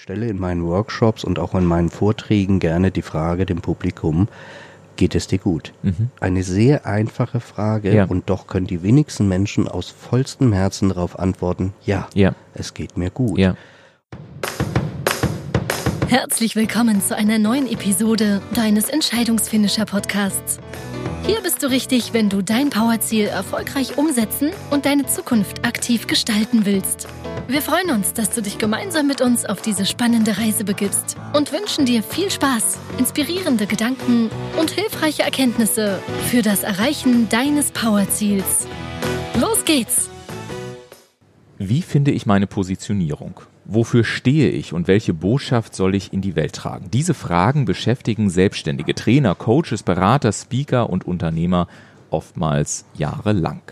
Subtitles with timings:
[0.00, 4.28] stelle in meinen Workshops und auch in meinen Vorträgen gerne die Frage dem Publikum,
[4.96, 5.74] geht es dir gut?
[5.82, 6.08] Mhm.
[6.20, 8.04] Eine sehr einfache Frage ja.
[8.06, 12.34] und doch können die wenigsten Menschen aus vollstem Herzen darauf antworten, ja, ja.
[12.54, 13.38] es geht mir gut.
[13.38, 13.56] Ja.
[16.08, 20.60] Herzlich willkommen zu einer neuen Episode deines Entscheidungsfinisher Podcasts.
[21.30, 26.66] Hier bist du richtig, wenn du dein Powerziel erfolgreich umsetzen und deine Zukunft aktiv gestalten
[26.66, 27.06] willst.
[27.46, 31.52] Wir freuen uns, dass du dich gemeinsam mit uns auf diese spannende Reise begibst und
[31.52, 38.66] wünschen dir viel Spaß, inspirierende Gedanken und hilfreiche Erkenntnisse für das Erreichen deines Powerziels.
[39.40, 40.10] Los geht's!
[41.58, 43.40] Wie finde ich meine Positionierung?
[43.64, 46.90] Wofür stehe ich und welche Botschaft soll ich in die Welt tragen?
[46.90, 51.68] Diese Fragen beschäftigen selbstständige Trainer, Coaches, Berater, Speaker und Unternehmer
[52.10, 53.62] oftmals jahrelang.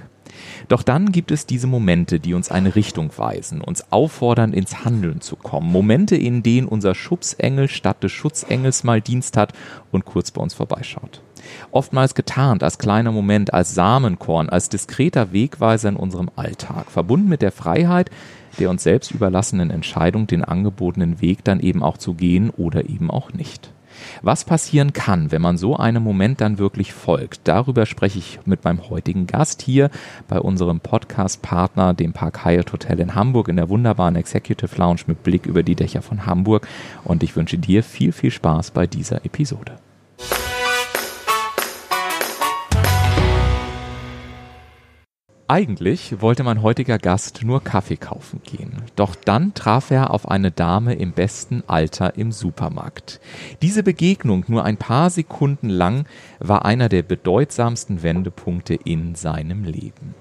[0.69, 5.20] Doch dann gibt es diese Momente, die uns eine Richtung weisen, uns auffordern, ins Handeln
[5.20, 5.70] zu kommen.
[5.70, 9.52] Momente, in denen unser Schubsengel statt des Schutzengels mal Dienst hat
[9.91, 11.23] und kurz bei uns vorbeischaut.
[11.70, 17.42] Oftmals getarnt als kleiner Moment, als Samenkorn, als diskreter Wegweiser in unserem Alltag, verbunden mit
[17.42, 18.11] der Freiheit,
[18.59, 23.11] der uns selbst überlassenen Entscheidung, den angebotenen Weg dann eben auch zu gehen oder eben
[23.11, 23.73] auch nicht.
[24.23, 28.64] Was passieren kann, wenn man so einem Moment dann wirklich folgt, darüber spreche ich mit
[28.64, 29.91] meinem heutigen Gast hier
[30.29, 35.23] bei unserem Podcast-Partner, dem Park Hyatt Hotel in Hamburg, in der wunderbaren Executive Lounge mit
[35.23, 36.67] Blick über die Dächer von Hamburg.
[37.05, 39.77] Und ich wünsche dir viel, viel Spaß bei dieser Episode.
[45.51, 48.83] Eigentlich wollte mein heutiger Gast nur Kaffee kaufen gehen.
[48.97, 53.19] Doch dann traf er auf eine Dame im besten Alter im Supermarkt.
[53.63, 56.05] Diese Begegnung, nur ein paar Sekunden lang,
[56.39, 60.15] war einer der bedeutsamsten Wendepunkte in seinem Leben.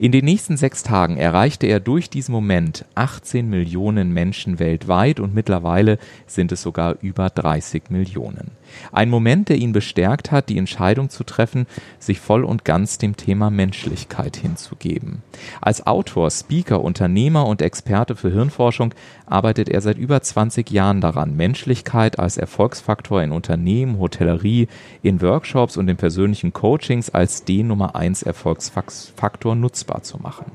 [0.00, 5.34] In den nächsten sechs Tagen erreichte er durch diesen Moment 18 Millionen Menschen weltweit und
[5.34, 8.50] mittlerweile sind es sogar über 30 Millionen.
[8.92, 11.66] Ein Moment, der ihn bestärkt hat, die Entscheidung zu treffen,
[11.98, 15.22] sich voll und ganz dem Thema Menschlichkeit hinzugeben.
[15.60, 18.94] Als Autor, Speaker, Unternehmer und Experte für Hirnforschung
[19.26, 24.68] arbeitet er seit über 20 Jahren daran, Menschlichkeit als Erfolgsfaktor in Unternehmen, Hotellerie,
[25.02, 30.46] in Workshops und in persönlichen Coachings als den Nummer 1 Erfolgsfaktor nutzbar zu machen.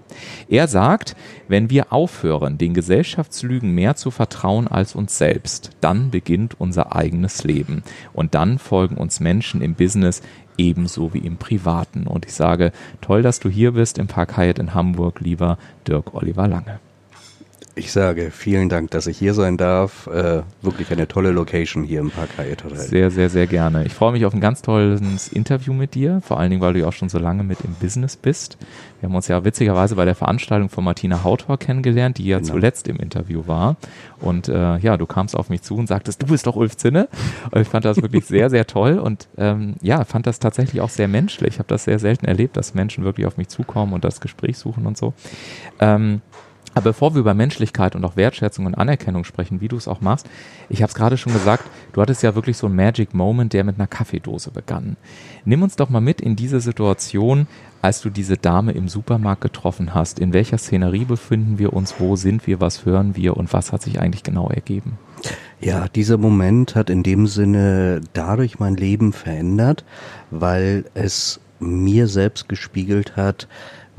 [0.48, 1.16] Er sagt,
[1.48, 7.44] wenn wir aufhören, den Gesellschaftslügen mehr zu vertrauen als uns selbst, dann beginnt unser eigenes
[7.44, 7.84] Leben.
[8.14, 10.22] Und dann folgen uns Menschen im Business
[10.58, 12.06] ebenso wie im Privaten.
[12.06, 12.72] Und ich sage,
[13.02, 16.80] toll, dass du hier bist im Park Hyatt in Hamburg, lieber Dirk Oliver Lange.
[17.76, 20.08] Ich sage vielen Dank, dass ich hier sein darf.
[20.08, 22.78] Äh, wirklich eine tolle Location hier im Park Hyatt Hotel.
[22.78, 23.86] Sehr, sehr, sehr gerne.
[23.86, 26.80] Ich freue mich auf ein ganz tolles Interview mit dir, vor allen Dingen, weil du
[26.80, 28.58] ja auch schon so lange mit im Business bist.
[29.00, 32.52] Wir haben uns ja witzigerweise bei der Veranstaltung von Martina Hautor kennengelernt, die ja genau.
[32.52, 33.78] zuletzt im Interview war.
[34.20, 37.08] Und äh, ja, du kamst auf mich zu und sagtest, du bist doch Ulf Zinne.
[37.52, 40.90] Und ich fand das wirklich sehr, sehr toll und ähm, ja, fand das tatsächlich auch
[40.90, 41.54] sehr menschlich.
[41.54, 44.58] Ich habe das sehr selten erlebt, dass Menschen wirklich auf mich zukommen und das Gespräch
[44.58, 45.14] suchen und so.
[45.80, 46.22] Ähm,
[46.76, 50.02] aber bevor wir über Menschlichkeit und auch Wertschätzung und Anerkennung sprechen, wie du es auch
[50.02, 50.30] machst,
[50.70, 51.64] ich habe es gerade schon gesagt,
[51.94, 54.96] du hattest ja wirklich so einen Magic Moment, der mit einer Kaffeedose begann.
[55.46, 57.48] Nimm uns doch mal mit in diese Situation,
[57.82, 60.20] als du diese Dame im Supermarkt getroffen hast.
[60.20, 61.96] In welcher Szenerie befinden wir uns?
[62.00, 62.62] Wo sind wir?
[62.62, 63.38] Was hören wir?
[63.38, 64.98] Und was hat sich eigentlich genau ergeben?
[65.60, 69.84] Ja, dieser Moment hat in dem Sinne dadurch mein Leben verändert,
[70.32, 73.48] weil es mir selbst gespiegelt hat,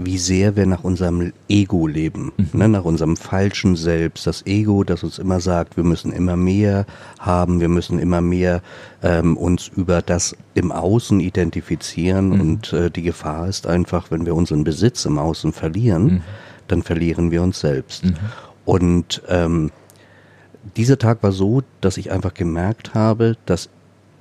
[0.05, 2.49] wie sehr wir nach unserem Ego leben, mhm.
[2.53, 4.27] ne, nach unserem falschen Selbst.
[4.27, 6.87] Das Ego, das uns immer sagt, wir müssen immer mehr
[7.19, 8.63] haben, wir müssen immer mehr
[9.03, 12.31] ähm, uns über das im Außen identifizieren.
[12.31, 12.41] Mhm.
[12.41, 16.23] Und äh, die Gefahr ist einfach, wenn wir unseren Besitz im Außen verlieren, mhm.
[16.69, 18.05] dann verlieren wir uns selbst.
[18.05, 18.15] Mhm.
[18.65, 19.71] Und ähm,
[20.77, 23.69] dieser Tag war so, dass ich einfach gemerkt habe, dass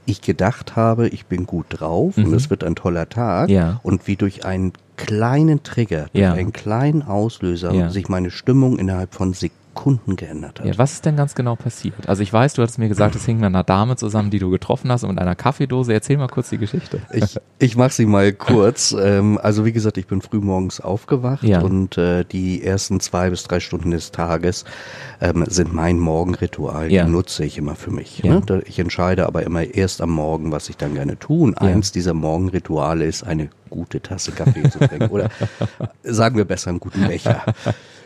[0.06, 2.26] ich gedacht habe, ich bin gut drauf mhm.
[2.26, 3.50] und es wird ein toller Tag.
[3.50, 3.80] Ja.
[3.84, 4.74] Und wie durch einen
[5.06, 6.34] kleinen Trigger, durch ja.
[6.34, 7.90] einen kleinen Auslöser ja.
[7.90, 10.68] sich meine Stimmung innerhalb von Sekunden Kunden geändert hat.
[10.68, 12.10] Ja, was ist denn ganz genau passiert?
[12.10, 14.50] Also ich weiß, du hattest mir gesagt, es hing mit einer Dame zusammen, die du
[14.50, 15.94] getroffen hast und mit einer Kaffeedose.
[15.94, 17.02] Erzähl mal kurz die Geschichte.
[17.14, 18.96] Ich, ich mache sie mal kurz.
[19.00, 21.62] Ähm, also wie gesagt, ich bin früh morgens aufgewacht ja.
[21.62, 24.66] und äh, die ersten zwei bis drei Stunden des Tages
[25.22, 26.90] ähm, sind mein Morgenritual.
[26.90, 28.24] Die nutze ich immer für mich.
[28.24, 28.42] Ne?
[28.66, 31.44] Ich entscheide aber immer erst am Morgen, was ich dann gerne tue.
[31.44, 35.08] Und eins dieser Morgenrituale ist eine gute Tasse Kaffee zu trinken.
[35.10, 35.30] Oder
[36.04, 37.44] sagen wir besser einen guten Becher.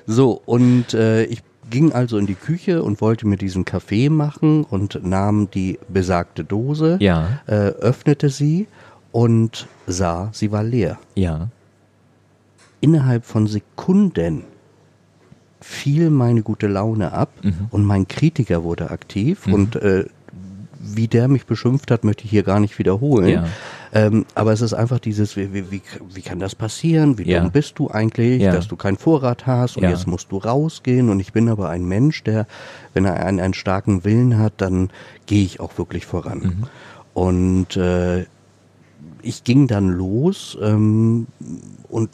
[0.06, 4.64] So, und äh, ich ging also in die Küche und wollte mir diesen Kaffee machen
[4.66, 7.40] und nahm die besagte Dose, ja.
[7.48, 8.68] äh, öffnete sie
[9.12, 11.00] und sah, sie war leer.
[11.16, 11.48] Ja.
[12.82, 14.44] Innerhalb von Sekunden
[15.62, 17.68] fiel meine gute Laune ab Mhm.
[17.72, 20.06] und mein Kritiker wurde aktiv und äh,
[20.82, 23.30] wie der mich beschimpft hat, möchte ich hier gar nicht wiederholen.
[23.30, 23.46] Ja.
[23.96, 25.82] Ähm, aber es ist einfach dieses, wie, wie, wie,
[26.14, 27.18] wie kann das passieren?
[27.20, 27.40] Wie Ja.
[27.42, 28.52] dumm bist du eigentlich, Ja.
[28.52, 29.92] dass du keinen Vorrat hast und Ja.
[29.92, 31.10] jetzt musst du rausgehen.
[31.10, 32.48] Und ich bin aber ein Mensch, der,
[32.94, 34.90] wenn er einen, einen starken Willen hat, dann
[35.28, 36.40] gehe ich auch wirklich voran.
[36.40, 36.64] Mhm.
[37.14, 38.26] Und äh,
[39.22, 41.28] ich ging dann los ähm,
[41.88, 42.10] und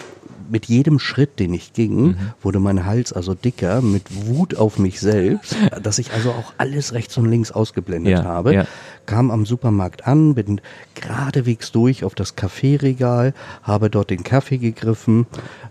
[0.49, 2.17] mit jedem Schritt, den ich ging, Mhm.
[2.41, 6.93] wurde mein Hals also dicker mit Wut auf mich selbst, dass ich also auch alles
[6.93, 8.53] rechts und links ausgeblendet Ja, habe.
[8.53, 8.65] ja.
[9.05, 10.61] Kam am Supermarkt an, bin
[10.93, 15.25] geradewegs durch auf das Kaffeeregal, habe dort den Kaffee gegriffen.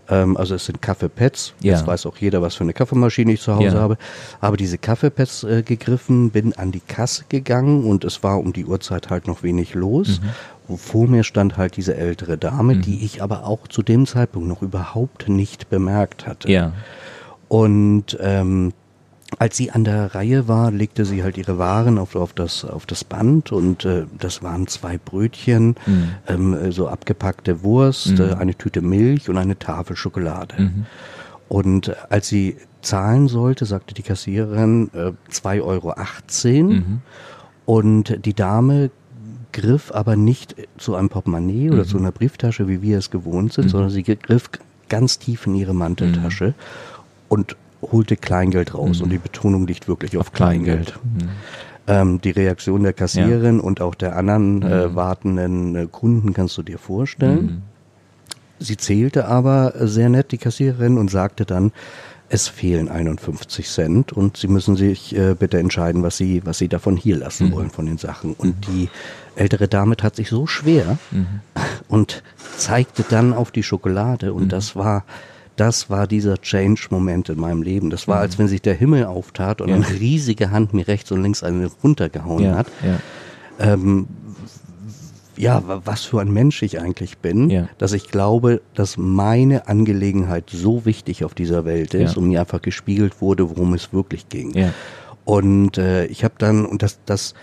[0.09, 1.53] Ähm, also es sind Kaffeepads.
[1.61, 1.73] Ja.
[1.75, 3.81] Jetzt weiß auch jeder, was für eine Kaffeemaschine ich zu Hause Ja.
[3.81, 3.97] habe.
[4.41, 8.65] Habe diese Kaffeepads äh, gegriffen, bin an die Kasse gegangen und es war um die
[8.65, 10.19] Uhrzeit halt noch wenig los.
[10.77, 14.61] Vor mir stand halt diese ältere Dame, die ich aber auch zu dem Zeitpunkt noch
[14.61, 16.51] überhaupt nicht bemerkt hatte.
[16.51, 16.73] Ja.
[17.47, 18.73] Und ähm,
[19.37, 22.85] als sie an der Reihe war, legte sie halt ihre Waren auf, auf, das, auf
[22.85, 26.09] das Band und äh, das waren zwei Brötchen, Mhm.
[26.27, 30.55] ähm, äh, so abgepackte Wurst, äh, eine Tüte Milch und eine Tafel Schokolade.
[30.59, 30.85] Mhm.
[31.47, 35.93] Und äh, als sie zahlen sollte, sagte die Kassiererin äh, 2,18 Euro.
[36.73, 37.01] Mhm.
[37.65, 38.89] Und die Dame
[39.61, 43.69] griff aber nicht zu einem Portemonnaie oder zu einer Brieftasche, wie wir es gewohnt sind,
[43.69, 44.49] sondern sie griff
[44.87, 46.53] ganz tief in ihre Manteltasche
[47.27, 49.01] und holte Kleingeld raus.
[49.01, 50.99] Und die Betonung liegt wirklich auf, Kleingeld.
[51.03, 51.29] Mhm.
[51.87, 56.63] Ähm, die Reaktion der Kassiererin und auch der anderen äh, wartenden äh, Kunden kannst du
[56.63, 57.45] dir vorstellen.
[57.45, 57.61] Mhm.
[58.59, 61.71] Sie zählte aber sehr nett, die Kassiererin, und sagte dann,
[62.29, 66.67] es fehlen 51 Cent und Sie müssen sich äh, bitte entscheiden, was Sie, was Sie
[66.67, 67.51] davon hier lassen Mhm.
[67.53, 68.33] wollen von den Sachen.
[68.33, 68.89] Und die
[69.35, 71.25] ältere Dame tat sich so schwer Mhm.
[71.87, 72.23] und
[72.57, 75.03] zeigte dann auf die Schokolade und das war
[75.55, 77.89] das war dieser Change-Moment in meinem Leben.
[77.89, 79.75] Das war, als wenn sich der Himmel auftat und Ja.
[79.75, 82.55] eine riesige Hand mir rechts und links eine runtergehauen Ja.
[82.55, 82.67] hat.
[82.81, 83.73] Ja.
[83.73, 84.07] Ähm,
[85.39, 87.67] ja, wa- was für ein Mensch ich eigentlich bin, Ja.
[87.77, 92.21] dass ich glaube, dass meine Angelegenheit so wichtig auf dieser Welt ist Ja.
[92.21, 94.51] und mir einfach gespiegelt wurde, worum es wirklich ging.
[94.55, 94.73] Ja.
[95.25, 97.33] Und äh, ich habe dann, und das, das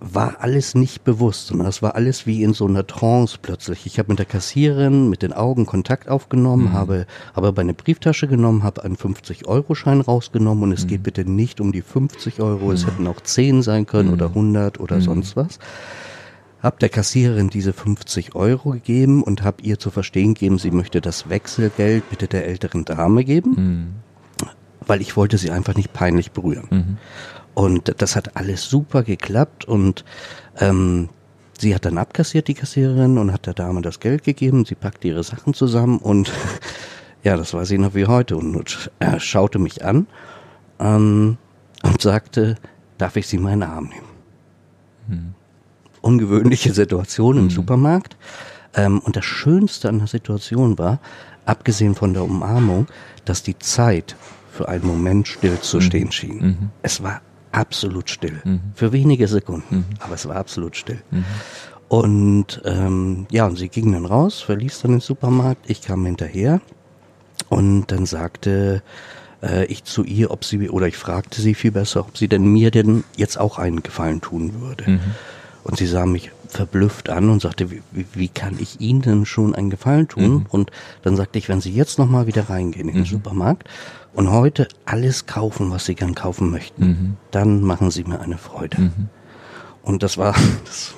[0.00, 3.86] war alles nicht bewusst, sondern das war alles wie in so einer Trance plötzlich.
[3.86, 8.26] Ich habe mit der Kassiererin mit den Augen Kontakt aufgenommen, habe aber bei eine Brieftasche
[8.28, 12.86] genommen, habe einen 50-Euro-Schein rausgenommen und es geht bitte nicht um die 50 Euro, es
[12.86, 15.58] hätten auch 10 sein können oder 100 oder sonst was.
[16.64, 21.02] Hab der Kassiererin diese 50 Euro gegeben und hab ihr zu verstehen gegeben, sie möchte
[21.02, 23.54] das Wechselgeld bitte der älteren Dame geben,
[24.86, 26.66] weil ich wollte sie einfach nicht peinlich berühren.
[27.52, 30.06] Und das hat alles super geklappt und
[30.58, 31.10] ähm,
[31.58, 34.64] sie hat dann abkassiert, die Kassiererin, und hat der Dame das Geld gegeben.
[34.64, 36.32] Sie packte ihre Sachen zusammen und
[37.22, 40.06] ja, das war sie noch wie heute und äh, schaute mich an
[40.80, 41.36] ähm,
[41.82, 42.56] und sagte,
[42.96, 45.34] darf ich sie in meinen Arm nehmen?
[46.04, 48.16] Ungewöhnliche Situation im Supermarkt.
[48.74, 51.00] Ähm, und das Schönste an der Situation war,
[51.46, 52.86] abgesehen von der Umarmung,
[53.24, 54.16] dass die Zeit
[54.50, 56.40] für einen Moment still zu stehen schien.
[56.82, 57.20] Es war
[57.52, 58.40] absolut still.
[58.74, 59.84] Für wenige Sekunden.
[60.00, 61.02] Aber es war absolut still.
[61.88, 65.68] Und ähm, ja, und sie ging dann raus, verließ dann den Supermarkt.
[65.70, 66.60] Ich kam hinterher
[67.48, 68.82] und dann sagte
[69.42, 72.46] äh, ich zu ihr, ob sie, oder ich fragte sie viel besser, ob sie denn
[72.46, 75.00] mir denn jetzt auch einen Gefallen tun würde.
[75.64, 79.54] Und sie sah mich verblüfft an und sagte, wie, wie, kann ich Ihnen denn schon
[79.54, 80.46] einen Gefallen tun?
[80.50, 80.70] Und
[81.02, 83.68] dann sagte ich, wenn Sie jetzt nochmal wieder reingehen in den Supermarkt
[84.12, 88.92] und heute alles kaufen, was Sie gern kaufen möchten, dann machen Sie mir eine Freude.
[89.82, 90.94] Und das war, das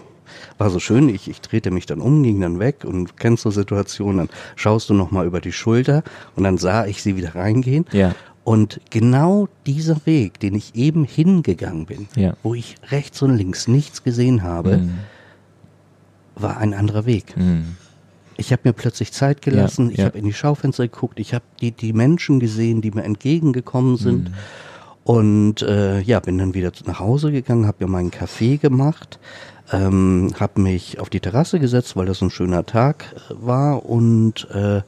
[0.58, 1.08] war so schön.
[1.08, 4.90] Ich, ich drehte mich dann um, ging dann weg und kennst so Situationen, dann schaust
[4.90, 6.02] du nochmal über die Schulter
[6.34, 7.86] und dann sah ich sie wieder reingehen.
[7.92, 8.14] Ja.
[8.46, 12.36] Und genau dieser Weg, den ich eben hingegangen bin, Ja.
[12.44, 14.90] wo ich rechts und links nichts gesehen habe, Mhm.
[16.36, 17.36] war ein anderer Weg.
[17.36, 17.74] Mhm.
[18.36, 20.04] Ich habe mir plötzlich Zeit gelassen, Ja, ich ja.
[20.04, 24.28] habe in die Schaufenster geguckt, ich habe die, die Menschen gesehen, die mir entgegengekommen sind.
[24.28, 24.34] Mhm.
[25.02, 29.18] Und äh, ja, bin dann wieder nach Hause gegangen, habe mir meinen Kaffee gemacht,
[29.72, 34.48] ähm, habe mich auf die Terrasse gesetzt, weil das ein schöner Tag äh, war und
[34.52, 34.82] äh,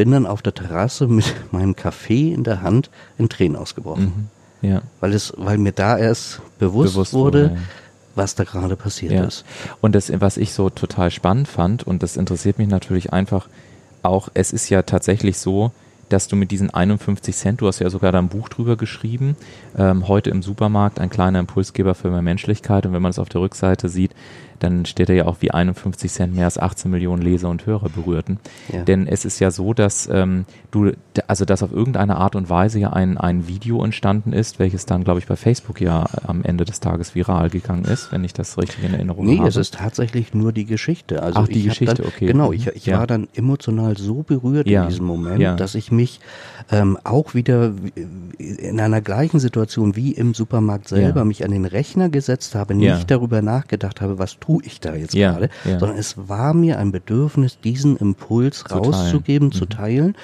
[0.00, 2.88] bin dann auf der Terrasse mit meinem Kaffee in der Hand
[3.18, 4.30] in Tränen ausgebrochen,
[4.62, 4.80] Ja.
[5.00, 7.60] weil es, weil mir da erst bewusst, Bewusst wurde, wurde, ja.
[8.14, 9.24] was da gerade passiert Ja.
[9.24, 9.44] ist.
[9.82, 13.50] Und das, was ich so total spannend fand, und das interessiert mich natürlich einfach
[14.02, 15.70] auch, es ist ja tatsächlich so,
[16.08, 19.36] dass du mit diesen 51 Cent, du hast ja sogar da ein Buch drüber geschrieben,
[19.76, 22.86] ähm, heute im Supermarkt ein kleiner Impulsgeber für mehr Menschlichkeit.
[22.86, 24.12] Und wenn man es auf der Rückseite sieht,
[24.58, 27.88] dann steht er ja auch wie 51 Cent mehr als 18 Millionen Leser und Hörer
[27.88, 28.38] berührten.
[28.70, 28.82] Ja.
[28.82, 30.92] Denn es ist ja so, dass ähm, du,
[31.28, 35.02] also dass auf irgendeine Art und Weise ja ein, ein Video entstanden ist, welches dann,
[35.02, 38.58] glaube ich, bei Facebook ja am Ende des Tages viral gegangen ist, wenn ich das
[38.58, 39.48] richtig in Erinnerung Nee, habe.
[39.48, 41.22] es ist tatsächlich nur die Geschichte.
[41.22, 42.26] Also Ach, die Geschichte, dann, okay.
[42.26, 42.98] Genau, ich, ich Ja.
[42.98, 44.82] war dann emotional so berührt Ja.
[44.82, 46.20] in diesem Moment, dass ich mich
[46.70, 47.72] ähm, auch wieder
[48.36, 49.59] in einer gleichen Situation
[49.96, 51.24] wie im Supermarkt selber Ja.
[51.24, 53.04] mich an den Rechner gesetzt habe, nicht Ja.
[53.06, 56.92] darüber nachgedacht habe, was tue ich da jetzt Ja, gerade, sondern es war mir ein
[56.92, 58.84] Bedürfnis, diesen Impuls teilen.
[58.84, 60.14] rauszugeben, zu teilen.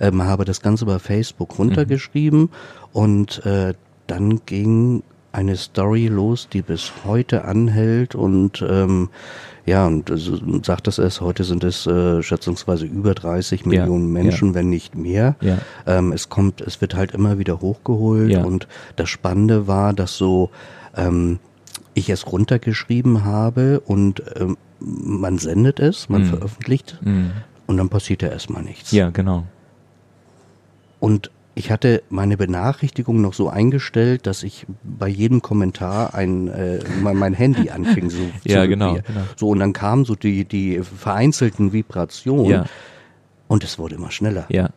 [0.00, 2.48] Ähm, habe das Ganze bei Facebook runtergeschrieben
[2.92, 3.74] und äh,
[4.06, 9.08] dann ging eine Story los, die bis heute anhält und ähm,
[9.66, 10.10] ja, und
[10.64, 15.36] sagt es es, heute sind es äh, schätzungsweise über 30 Millionen Menschen, wenn nicht mehr.
[15.40, 15.58] Ja.
[15.86, 18.42] Ähm, es kommt, es wird halt immer wieder hochgeholt Ja.
[18.44, 20.50] und das Spannende war, dass so
[20.96, 21.38] ähm,
[21.94, 26.26] ich es runtergeschrieben habe und ähm, man sendet es, man Mhm.
[26.26, 27.30] veröffentlicht Mhm.
[27.66, 28.90] und dann passiert ja erstmal nichts.
[28.90, 29.44] Ja, genau.
[30.98, 36.78] Und ich hatte meine Benachrichtigung noch so eingestellt, dass ich bei jedem Kommentar ein äh,
[37.02, 39.20] mein, Handy anfing so Ja, zu genau, genau.
[39.36, 42.64] So und dann kamen so die die vereinzelten Vibrationen Ja,
[43.46, 44.46] und es wurde immer schneller.
[44.48, 44.70] ja,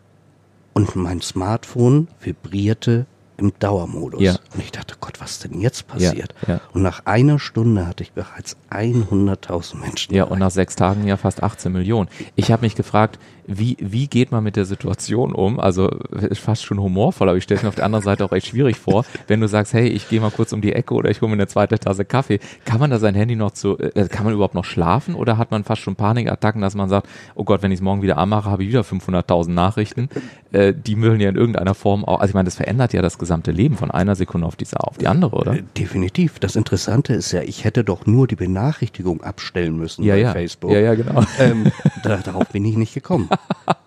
[0.73, 3.05] Und mein Smartphone vibrierte
[3.37, 4.21] im Dauermodus.
[4.21, 4.35] Ja.
[4.53, 6.33] Und ich dachte, Gott, was denn jetzt passiert?
[6.47, 6.59] ja.
[6.73, 10.13] Und nach einer Stunde hatte ich bereits 100.000 Menschen.
[10.13, 12.09] ja, und nach sechs Tagen ja fast 18 Millionen.
[12.35, 15.59] Ich habe mich gefragt, wie, wie geht man mit der Situation um?
[15.59, 18.31] Also ist fast schon humorvoll, aber ich stelle es mir auf der anderen Seite auch
[18.31, 21.09] echt schwierig vor, wenn du sagst, hey, ich gehe mal kurz um die Ecke oder
[21.09, 22.39] ich hole mir eine zweite Tasse Kaffee.
[22.65, 25.51] Kann man da sein Handy noch zu, äh, kann man überhaupt noch schlafen oder hat
[25.51, 28.49] man fast schon Panikattacken, dass man sagt, oh Gott, wenn ich es morgen wieder anmache,
[28.49, 30.09] habe ich wieder 500.000 Nachrichten.
[30.51, 33.17] Äh, die müssen ja in irgendeiner Form auch, also ich meine, das verändert ja das
[33.23, 35.53] gesamte Leben von einer Sekunde auf die, auf die andere, oder?
[35.53, 36.39] Äh, Definitiv.
[36.39, 40.31] Das Interessante ist ja, ich hätte doch nur die Benachrichtigung abstellen müssen Ja, bei ja.
[40.33, 40.71] Facebook.
[40.71, 41.23] Ja, ja, genau.
[41.39, 41.71] ähm,
[42.03, 43.29] da, darauf bin ich nicht gekommen.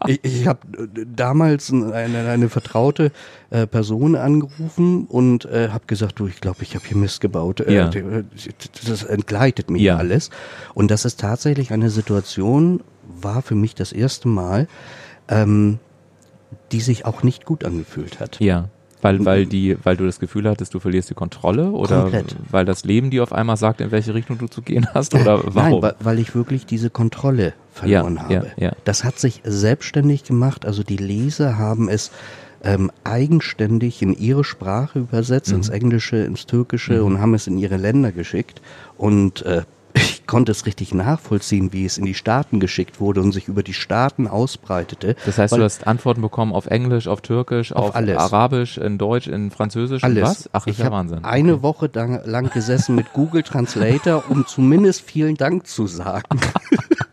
[0.08, 0.60] Ich, ich habe
[1.16, 3.10] damals eine, eine vertraute
[3.50, 7.58] äh, Person angerufen und äh, habe gesagt, du, ich glaube, ich habe hier Mist gebaut.
[7.60, 7.90] Äh, Ja.
[8.86, 9.96] Das entgleitet mich Ja.
[9.96, 10.30] alles.
[10.74, 12.82] Und das ist tatsächlich eine Situation,
[13.20, 14.68] war für mich das erste Mal,
[15.28, 15.80] ähm,
[16.70, 18.38] die sich auch nicht gut angefühlt hat.
[18.38, 18.68] Ja.
[19.06, 22.36] Weil, weil, die, weil du das Gefühl hattest, du verlierst die Kontrolle oder Komplett.
[22.50, 25.40] weil das Leben dir auf einmal sagt, in welche Richtung du zu gehen hast oder
[25.54, 25.80] warum?
[25.80, 28.34] Nein, weil, ich wirklich diese Kontrolle verloren Ja, habe.
[28.34, 28.72] ja, ja.
[28.84, 30.66] Das hat sich selbstständig gemacht.
[30.66, 32.10] Also die Leser haben es
[32.64, 35.56] ähm, eigenständig in ihre Sprache übersetzt, Mhm.
[35.56, 38.60] ins Englische, ins Türkische und haben es in ihre Länder geschickt.
[38.96, 39.62] Und äh,
[40.26, 43.74] konnte es richtig nachvollziehen, wie es in die Staaten geschickt wurde und sich über die
[43.74, 45.16] Staaten ausbreitete.
[45.24, 48.16] das heißt, du hast Antworten bekommen auf Englisch, auf Türkisch, auf, Auf alles.
[48.18, 50.22] Arabisch, in Deutsch, in Französisch und alles.
[50.28, 50.50] was?
[50.52, 51.24] Ach, ich ja Wahnsinn.
[51.24, 56.38] eine Woche da- lang gesessen mit Google Translator, um zumindest vielen Dank zu sagen.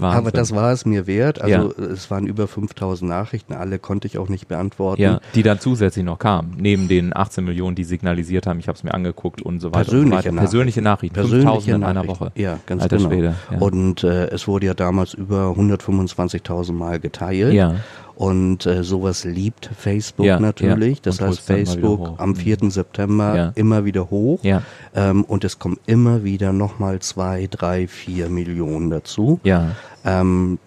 [0.00, 0.18] Wahnsinn.
[0.18, 1.40] Aber das war es mir wert.
[1.40, 1.84] Also Ja.
[1.84, 5.00] es waren über 5000 Nachrichten, alle konnte ich auch nicht beantworten.
[5.02, 8.76] ja, die dann zusätzlich noch kamen, neben den 18 Millionen, die signalisiert haben, ich habe
[8.76, 9.84] es mir angeguckt und so weiter.
[9.84, 10.32] Persönliche und so weiter.
[10.32, 10.38] Nachrichten.
[10.50, 12.06] Persönliche Nachrichten, Persönliche 5000 in einer.
[12.06, 12.32] Woche.
[12.34, 13.08] Ja, ganz Alter genau.
[13.10, 13.34] Schwede.
[13.50, 13.58] Ja.
[13.58, 17.52] Und äh, es wurde ja damals über 125.000 Mal geteilt.
[17.52, 17.76] Ja.
[18.20, 20.96] Und äh, sowas liebt Facebook Ja, natürlich.
[20.98, 21.02] ja.
[21.04, 22.36] Das heißt, Facebook am Mhm.
[22.36, 22.58] 4.
[22.70, 23.52] September Ja.
[23.54, 24.40] immer wieder hoch.
[24.42, 24.60] Ja.
[24.94, 29.40] Ähm, und es kommen immer wieder nochmal zwei, drei, vier Millionen dazu.
[29.42, 29.74] ja,
[30.04, 30.58] Ähm,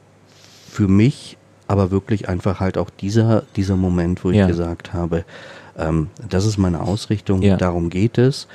[0.67, 5.24] für mich aber wirklich einfach halt auch dieser, dieser Moment, wo ich gesagt habe,
[5.77, 8.48] ähm, das ist meine Ausrichtung, darum geht es,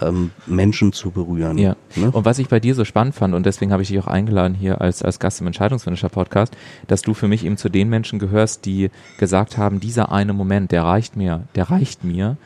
[0.00, 1.58] ähm, Menschen zu berühren.
[1.58, 1.76] Ja.
[1.96, 2.10] Ne?
[2.10, 4.54] Und was ich bei dir so spannend fand, und deswegen habe ich dich auch eingeladen
[4.54, 8.64] hier als, als Gast im Entscheidungsfinisher-Podcast, dass du für mich eben zu den Menschen gehörst,
[8.66, 12.36] die gesagt haben, dieser eine Moment, der reicht mir, der reicht mir.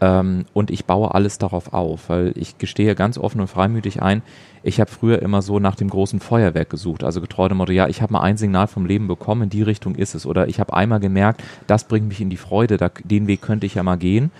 [0.00, 4.22] Ähm, und ich baue alles darauf auf, weil ich gestehe ganz offen und freimütig ein,
[4.62, 7.88] ich habe früher immer so nach dem großen Feuerwerk gesucht, also getreu dem Motto, ja,
[7.88, 10.26] ich habe mal ein Signal vom Leben bekommen, in die Richtung ist es.
[10.26, 13.66] Oder ich habe einmal gemerkt, das bringt mich in die Freude, da, den Weg könnte
[13.66, 14.30] ich ja mal gehen.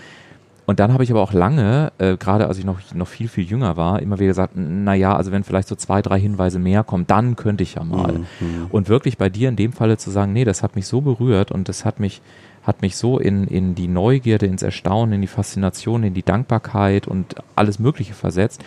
[0.71, 3.43] Und dann habe ich aber auch lange, äh, gerade als ich noch, noch viel, viel
[3.43, 7.09] jünger war, immer wieder gesagt, naja, also wenn vielleicht so zwei, drei Hinweise mehr kommen,
[7.09, 8.21] dann könnte ich ja mal.
[8.39, 8.67] Mhm.
[8.71, 11.51] Und wirklich bei dir in dem Falle zu sagen, nee, das hat mich so berührt
[11.51, 12.23] und das hat mich,
[12.63, 17.09] hat mich so in, in die Neugierde, ins Erstaunen, in die Faszination, in die Dankbarkeit
[17.09, 18.63] und alles Mögliche versetzt,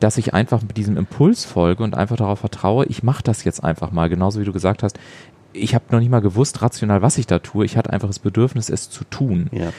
[0.00, 3.62] dass ich einfach mit diesem Impuls folge und einfach darauf vertraue, ich mache das jetzt
[3.62, 4.98] einfach mal, genauso wie du gesagt hast.
[5.52, 7.64] Ich habe noch nicht mal gewusst, rational, was ich da tue.
[7.64, 9.46] Ich hatte einfach das Bedürfnis, es zu tun.
[9.52, 9.72] Ja.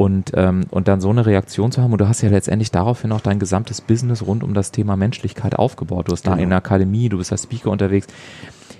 [0.00, 3.12] Und, ähm, und dann so eine Reaktion zu haben, und du hast ja letztendlich daraufhin
[3.12, 6.08] auch dein gesamtes Business rund um das Thema Menschlichkeit aufgebaut.
[6.08, 6.42] Du hast da Genau.
[6.42, 8.06] in der Akademie, du bist als Speaker unterwegs.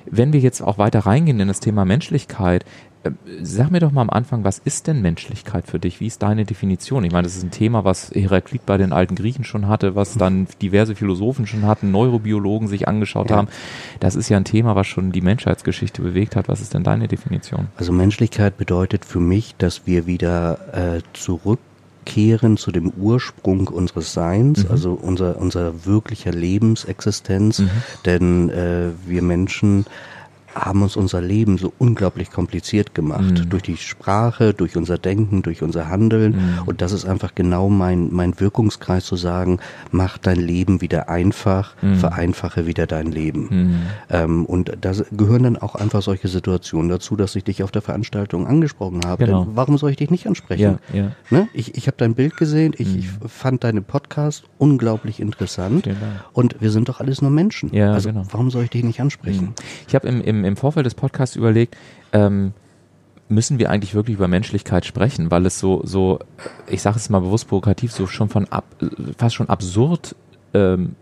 [0.07, 2.65] Wenn wir jetzt auch weiter reingehen in das Thema Menschlichkeit,
[3.43, 6.01] sag mir doch mal am Anfang, was ist denn Menschlichkeit für dich?
[6.01, 7.05] Wie ist deine Definition?
[7.05, 10.15] Ich meine, das ist ein Thema, was Heraklit bei den alten Griechen schon hatte, was
[10.15, 13.37] dann diverse Philosophen schon hatten, Neurobiologen sich angeschaut ja.
[13.37, 13.49] haben.
[14.01, 16.49] Das ist ja ein Thema, was schon die Menschheitsgeschichte bewegt hat.
[16.49, 17.69] Was ist denn deine Definition?
[17.77, 24.65] Also Menschlichkeit bedeutet für mich, dass wir wieder äh, zurückkehren zu dem Ursprung unseres Seins,
[24.65, 24.71] mhm.
[24.71, 27.61] also unser, unser wirklicher Lebensexistenz.
[27.61, 27.71] Mhm.
[28.05, 29.87] Denn äh, wir Menschen
[30.55, 33.39] haben uns unser Leben so unglaublich kompliziert gemacht.
[33.39, 33.49] Mhm.
[33.49, 36.33] Durch die Sprache, durch unser Denken, durch unser Handeln.
[36.33, 36.63] Mhm.
[36.67, 41.75] Und das ist einfach genau mein, mein Wirkungskreis zu sagen, mach dein Leben wieder einfach,
[41.83, 41.97] mhm.
[41.97, 43.49] vereinfache wieder dein Leben.
[43.51, 43.77] Mhm.
[44.11, 47.83] Ähm, und da gehören dann auch einfach solche Situationen dazu, dass ich dich auf der
[47.83, 49.27] Veranstaltung angesprochen habe.
[49.27, 49.45] Genau.
[49.45, 50.79] Denn warum soll ich dich nicht ansprechen?
[50.93, 51.13] Ja, ja.
[51.31, 51.49] Ne?
[51.53, 53.29] Ich, ich habe dein Bild gesehen, ich, ich mhm.
[53.29, 55.85] fand deinen Podcast unglaublich interessant.
[55.85, 55.97] Genau.
[56.33, 57.73] Und wir sind doch alles nur Menschen.
[57.73, 58.27] Ja, also genau.
[58.31, 59.47] warum soll ich dich nicht ansprechen?
[59.47, 59.55] Mhm.
[59.89, 61.77] Ich habe im, im im, Vorfeld des Podcasts überlegt,
[62.13, 62.53] ähm,
[63.29, 66.19] müssen wir eigentlich wirklich über Menschlichkeit sprechen, weil es so, so,
[66.67, 68.65] ich sage es mal bewusst provokativ, so schon von ab,
[69.17, 70.17] fast schon absurd,
[70.53, 70.97] ähm,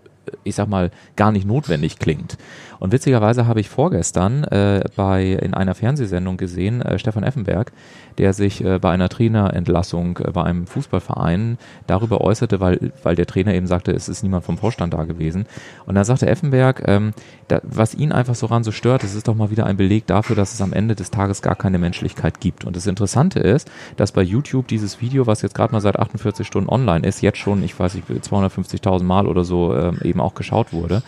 [0.44, 2.36] ich sag mal, gar nicht notwendig klingt.
[2.78, 7.72] Und witzigerweise habe ich vorgestern äh, bei in einer Fernsehsendung gesehen, äh, Stefan Effenberg,
[8.18, 13.26] der sich äh, bei einer Trainerentlassung äh, bei einem Fußballverein darüber äußerte, weil, weil der
[13.26, 15.46] Trainer eben sagte, es ist niemand vom Vorstand da gewesen.
[15.86, 17.12] Und da sagte Effenberg, ähm,
[17.48, 20.06] da, was ihn einfach so ran so stört, es ist doch mal wieder ein Beleg
[20.06, 22.64] dafür, dass es am Ende des Tages gar keine Menschlichkeit gibt.
[22.64, 26.46] Und das Interessante ist, dass bei YouTube dieses Video, was jetzt gerade mal seit 48
[26.46, 30.34] Stunden online ist, jetzt schon, ich weiß nicht, 250.000 Mal oder so äh, eben auch
[30.34, 31.02] geschaut wurde.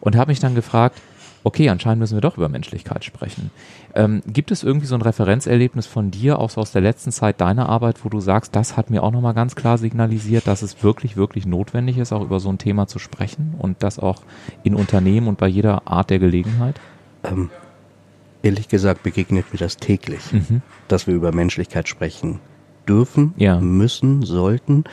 [0.00, 1.00] Und habe mich dann gefragt,
[1.44, 3.50] okay, anscheinend müssen wir doch über Menschlichkeit sprechen.
[3.94, 7.40] Ähm, gibt es irgendwie so ein Referenzerlebnis von dir, auch so aus der letzten Zeit
[7.40, 10.82] deiner Arbeit, wo du sagst, das hat mir auch nochmal ganz klar signalisiert, dass es
[10.82, 14.22] wirklich, wirklich notwendig ist, auch über so ein Thema zu sprechen und das auch
[14.62, 16.80] in Unternehmen und bei jeder Art der Gelegenheit?
[17.24, 17.50] Ähm,
[18.42, 20.62] ehrlich gesagt begegnet mir das täglich, mhm.
[20.88, 22.40] dass wir über Menschlichkeit sprechen
[22.88, 23.60] dürfen, ja.
[23.60, 24.84] müssen, sollten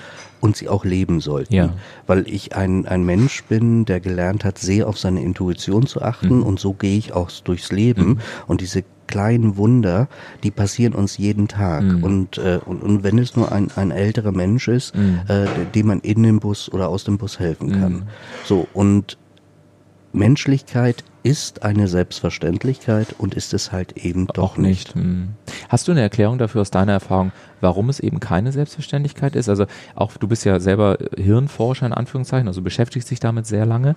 [0.45, 1.53] und sie auch leben sollten.
[1.53, 1.73] Ja.
[2.07, 6.37] Weil ich ein, ein Mensch bin, der gelernt hat, sehr auf seine Intuition zu achten
[6.37, 6.43] mhm.
[6.43, 8.05] und so gehe ich auch durchs Leben.
[8.05, 8.19] Mhm.
[8.47, 10.07] Und diese kleinen Wunder,
[10.43, 11.83] die passieren uns jeden Tag.
[11.83, 12.03] Mhm.
[12.03, 15.21] Und, äh, und, und wenn es nur ein, ein älterer Mensch ist, mhm.
[15.27, 17.93] äh, dem man in den Bus oder aus dem Bus helfen kann.
[17.93, 18.03] Mhm.
[18.45, 19.17] So, und
[20.15, 24.95] Menschlichkeit ist eine Selbstverständlichkeit und ist es halt eben doch Auch nicht.
[24.95, 25.03] nicht.
[25.05, 25.29] Hm.
[25.69, 29.49] Hast du eine Erklärung dafür aus deiner Erfahrung, warum es eben keine Selbstverständlichkeit ist?
[29.49, 33.95] Also auch du bist ja selber Hirnforscher in Anführungszeichen, also beschäftigst dich damit sehr lange.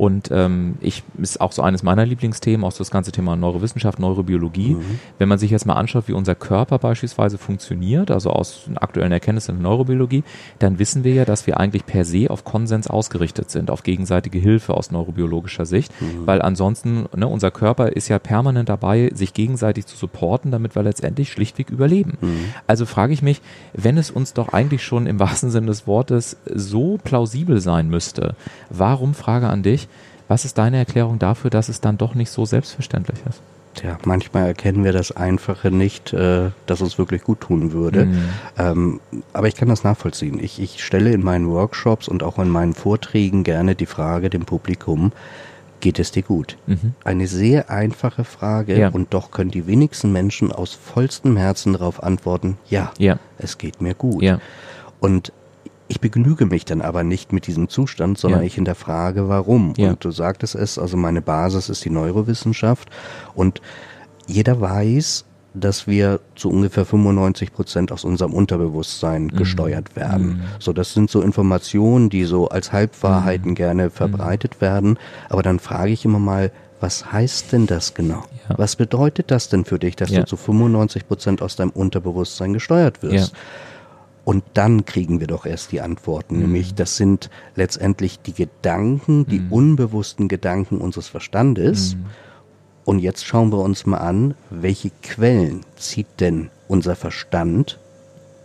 [0.00, 3.98] Und ähm, ich ist auch so eines meiner Lieblingsthemen, auch so das ganze Thema Neurowissenschaft,
[3.98, 4.70] Neurobiologie.
[4.76, 4.98] Mhm.
[5.18, 9.56] Wenn man sich jetzt mal anschaut, wie unser Körper beispielsweise funktioniert, also aus aktuellen Erkenntnissen
[9.56, 10.24] in der Neurobiologie,
[10.58, 14.38] dann wissen wir ja, dass wir eigentlich per se auf Konsens ausgerichtet sind, auf gegenseitige
[14.38, 16.26] Hilfe aus neurobiologischer Sicht, mhm.
[16.26, 20.82] weil ansonsten, ne, unser Körper ist ja permanent dabei, sich gegenseitig zu supporten, damit wir
[20.82, 22.16] letztendlich schlichtweg überleben.
[22.22, 22.54] Mhm.
[22.66, 23.42] Also frage ich mich,
[23.74, 28.34] wenn es uns doch eigentlich schon im wahrsten Sinne des Wortes so plausibel sein müsste,
[28.70, 29.89] warum, Frage an dich,
[30.30, 33.42] was ist deine Erklärung dafür, dass es dann doch nicht so selbstverständlich ist?
[33.74, 38.06] Tja, manchmal erkennen wir das Einfache nicht, äh, dass es wirklich gut tun würde.
[38.06, 38.28] Mhm.
[38.56, 39.00] Ähm,
[39.32, 40.38] aber ich kann das nachvollziehen.
[40.40, 44.44] Ich, ich stelle in meinen Workshops und auch in meinen Vorträgen gerne die Frage dem
[44.44, 45.10] Publikum,
[45.80, 46.58] geht es dir gut?
[46.66, 46.94] Mhm.
[47.02, 48.88] Eine sehr einfache Frage ja.
[48.90, 53.18] und doch können die wenigsten Menschen aus vollstem Herzen darauf antworten, ja, ja.
[53.38, 54.22] es geht mir gut.
[54.22, 54.38] Ja.
[55.00, 55.32] Und
[55.90, 58.46] ich begnüge mich dann aber nicht mit diesem Zustand, sondern ja.
[58.46, 59.74] ich hinterfrage, warum.
[59.76, 59.90] Ja.
[59.90, 62.88] Und du sagtest es, also meine Basis ist die Neurowissenschaft
[63.34, 63.60] und
[64.26, 69.36] jeder weiß, dass wir zu ungefähr 95 Prozent aus unserem Unterbewusstsein mhm.
[69.36, 70.26] gesteuert werden.
[70.26, 70.42] Mhm.
[70.60, 73.54] So, das sind so Informationen, die so als Halbwahrheiten mhm.
[73.56, 74.60] gerne verbreitet mhm.
[74.60, 74.98] werden.
[75.28, 78.22] Aber dann frage ich immer mal, was heißt denn das genau?
[78.48, 78.58] Ja.
[78.58, 80.20] Was bedeutet das denn für dich, dass ja.
[80.20, 83.32] du zu 95 Prozent aus deinem Unterbewusstsein gesteuert wirst?
[83.32, 83.38] Ja.
[84.30, 86.36] Und dann kriegen wir doch erst die Antworten.
[86.36, 86.42] Mhm.
[86.42, 89.52] Nämlich, das sind letztendlich die Gedanken, die mhm.
[89.52, 91.96] unbewussten Gedanken unseres Verstandes.
[91.96, 92.04] Mhm.
[92.84, 97.80] Und jetzt schauen wir uns mal an, welche Quellen zieht denn unser Verstand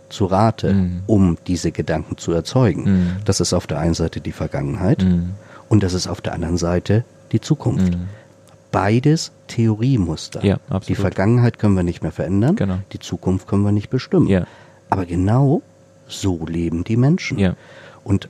[0.08, 1.02] zu Rate, mhm.
[1.06, 2.82] um diese Gedanken zu erzeugen.
[2.82, 3.10] Mhm.
[3.24, 5.34] Das ist auf der einen Seite die Vergangenheit mhm.
[5.68, 7.96] und das ist auf der anderen Seite die Zukunft.
[8.72, 10.44] Beides Theoriemuster.
[10.44, 12.78] Ja, die Vergangenheit können wir nicht mehr verändern, genau.
[12.92, 14.26] die Zukunft können wir nicht bestimmen.
[14.26, 14.48] Ja.
[14.90, 15.62] Aber genau
[16.06, 17.38] so leben die Menschen.
[17.38, 17.56] Ja.
[18.04, 18.28] Und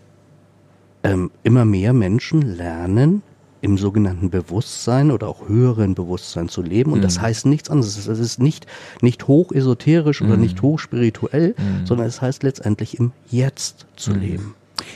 [1.03, 3.23] ähm, immer mehr Menschen lernen
[3.61, 6.93] im sogenannten Bewusstsein oder auch höheren Bewusstsein zu leben.
[6.93, 7.03] Und mhm.
[7.03, 8.07] das heißt nichts anderes.
[8.07, 8.67] Es ist nicht,
[9.01, 10.29] nicht hoch esoterisch mhm.
[10.29, 11.87] oder nicht hoch spirituell, mhm.
[11.87, 14.21] sondern es heißt letztendlich im Jetzt zu mhm.
[14.21, 14.55] leben.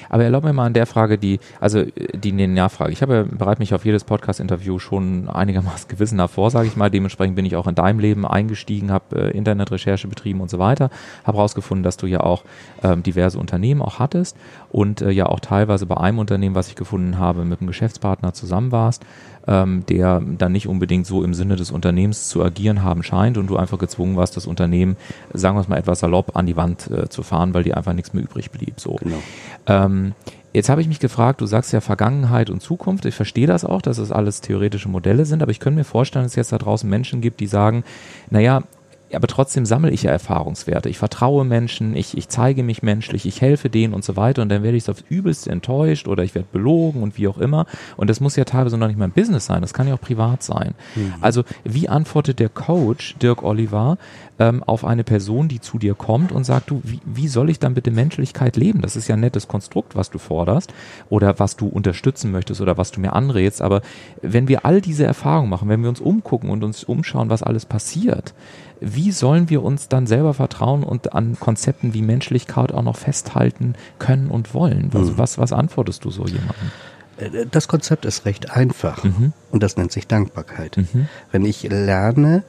[0.09, 2.93] Aber erlaub mir mal an der Frage, die, also die Nachfrage.
[2.93, 6.90] Ich habe ja bereit mich auf jedes Podcast-Interview schon einigermaßen gewissenhaft vor, sage ich mal.
[6.90, 10.90] Dementsprechend bin ich auch in deinem Leben eingestiegen, habe äh, Internetrecherche betrieben und so weiter.
[11.25, 12.45] Habe herausgefunden, dass du ja auch
[12.83, 14.37] ähm, diverse Unternehmen auch hattest
[14.71, 18.33] und äh, ja auch teilweise bei einem Unternehmen, was ich gefunden habe, mit einem Geschäftspartner
[18.33, 19.05] zusammen warst
[19.46, 23.46] ähm, der dann nicht unbedingt so im Sinne des Unternehmens zu agieren haben scheint und
[23.46, 24.96] du einfach gezwungen warst, das Unternehmen,
[25.33, 27.92] sagen wir es mal etwas salopp, an die Wand äh, zu fahren, weil dir einfach
[27.92, 28.81] nichts mehr übrig blieb.
[28.81, 28.96] So.
[28.96, 29.18] Genau.
[29.66, 30.14] Ähm,
[30.53, 33.05] Jetzt habe ich mich gefragt, du sagst ja Vergangenheit und Zukunft.
[33.05, 36.24] Ich verstehe das auch, dass es alles theoretische Modelle sind, aber ich könnte mir vorstellen,
[36.24, 37.85] dass es jetzt da draußen Menschen gibt, die sagen,
[38.31, 38.64] naja,
[39.12, 40.88] aber trotzdem sammle ich ja Erfahrungswerte.
[40.88, 44.49] Ich vertraue Menschen, ich, ich zeige mich menschlich, ich helfe denen und so weiter und
[44.49, 47.66] dann werde ich aufs übelst enttäuscht oder ich werde belogen und wie auch immer.
[47.96, 50.42] Und das muss ja teilweise noch nicht mein Business sein, das kann ja auch privat
[50.42, 50.75] sein.
[50.94, 51.14] Mhm.
[51.20, 53.99] Also wie antwortet der Coach Dirk Oliver
[54.38, 57.59] ähm, auf eine Person, die zu dir kommt und sagt, du, wie, wie soll ich
[57.59, 58.81] dann bitte Menschlichkeit leben?
[58.81, 60.73] Das ist ja ein nettes Konstrukt, was du forderst
[61.09, 63.61] oder was du unterstützen möchtest oder was du mir anrätst.
[63.61, 63.83] Aber
[64.23, 67.66] wenn wir all diese Erfahrungen machen, wenn wir uns umgucken und uns umschauen, was alles
[67.66, 68.35] passiert,
[68.81, 73.75] wie sollen wir uns dann selber vertrauen und an Konzepten wie Menschlichkeit auch noch festhalten
[73.99, 74.88] können und wollen?
[74.93, 75.19] Was, mhm.
[75.19, 76.71] was, was antwortest du so jemandem?
[77.19, 79.33] Äh, das Konzept ist recht einfach mhm.
[79.51, 80.79] und das nennt sich Dankbarkeit.
[80.79, 81.09] Mhm.
[81.31, 82.43] Wenn ich lerne,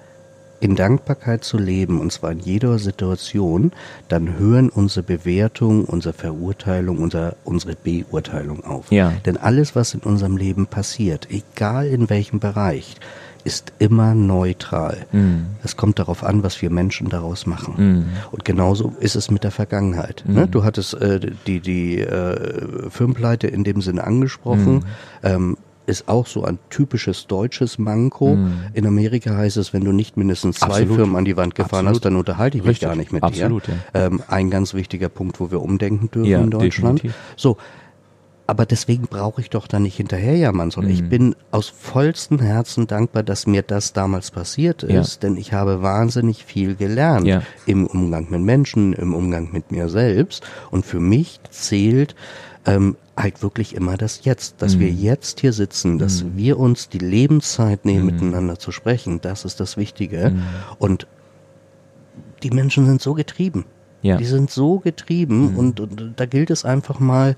[0.62, 3.72] in Dankbarkeit zu leben, und zwar in jeder Situation,
[4.08, 8.92] dann hören unsere Bewertung, unsere Verurteilung, unser, unsere Beurteilung auf.
[8.92, 9.12] Ja.
[9.26, 12.96] Denn alles, was in unserem Leben passiert, egal in welchem Bereich,
[13.44, 15.06] ist immer neutral.
[15.12, 15.56] Mm.
[15.64, 17.74] Es kommt darauf an, was wir Menschen daraus machen.
[17.78, 18.06] Mm.
[18.32, 20.24] Und genauso ist es mit der Vergangenheit.
[20.26, 20.34] Mm.
[20.34, 20.48] Ne?
[20.48, 24.86] Du hattest äh, die, die äh, Firmenpleite in dem Sinne angesprochen.
[25.24, 28.36] Ähm, ist auch so ein typisches deutsches Manko.
[28.36, 28.62] Mm.
[28.74, 30.96] In Amerika heißt es, wenn du nicht mindestens zwei Absolut.
[30.96, 31.96] Firmen an die Wand gefahren Absolut.
[31.96, 32.88] hast, dann unterhalte ich mich Richtig.
[32.88, 33.74] gar nicht mit Absolut, dir.
[33.94, 34.06] Ja.
[34.06, 37.00] Ähm, ein ganz wichtiger Punkt, wo wir umdenken dürfen ja, in Deutschland.
[37.00, 37.20] Definitiv.
[37.36, 37.58] So,
[38.52, 40.98] aber deswegen brauche ich doch da nicht hinterherjammern, sondern mhm.
[40.98, 45.30] ich bin aus vollstem Herzen dankbar, dass mir das damals passiert ist, ja.
[45.30, 47.44] denn ich habe wahnsinnig viel gelernt ja.
[47.66, 50.44] im Umgang mit Menschen, im Umgang mit mir selbst.
[50.70, 52.14] Und für mich zählt
[52.66, 54.80] ähm, halt wirklich immer das Jetzt, dass mhm.
[54.82, 56.36] wir jetzt hier sitzen, dass mhm.
[56.36, 58.06] wir uns die Lebenszeit nehmen, mhm.
[58.08, 59.22] miteinander zu sprechen.
[59.22, 60.32] Das ist das Wichtige.
[60.32, 60.44] Mhm.
[60.78, 61.08] Und
[62.44, 63.64] die Menschen sind so getrieben.
[64.02, 64.18] Ja.
[64.18, 65.58] Die sind so getrieben mhm.
[65.58, 67.38] und, und da gilt es einfach mal,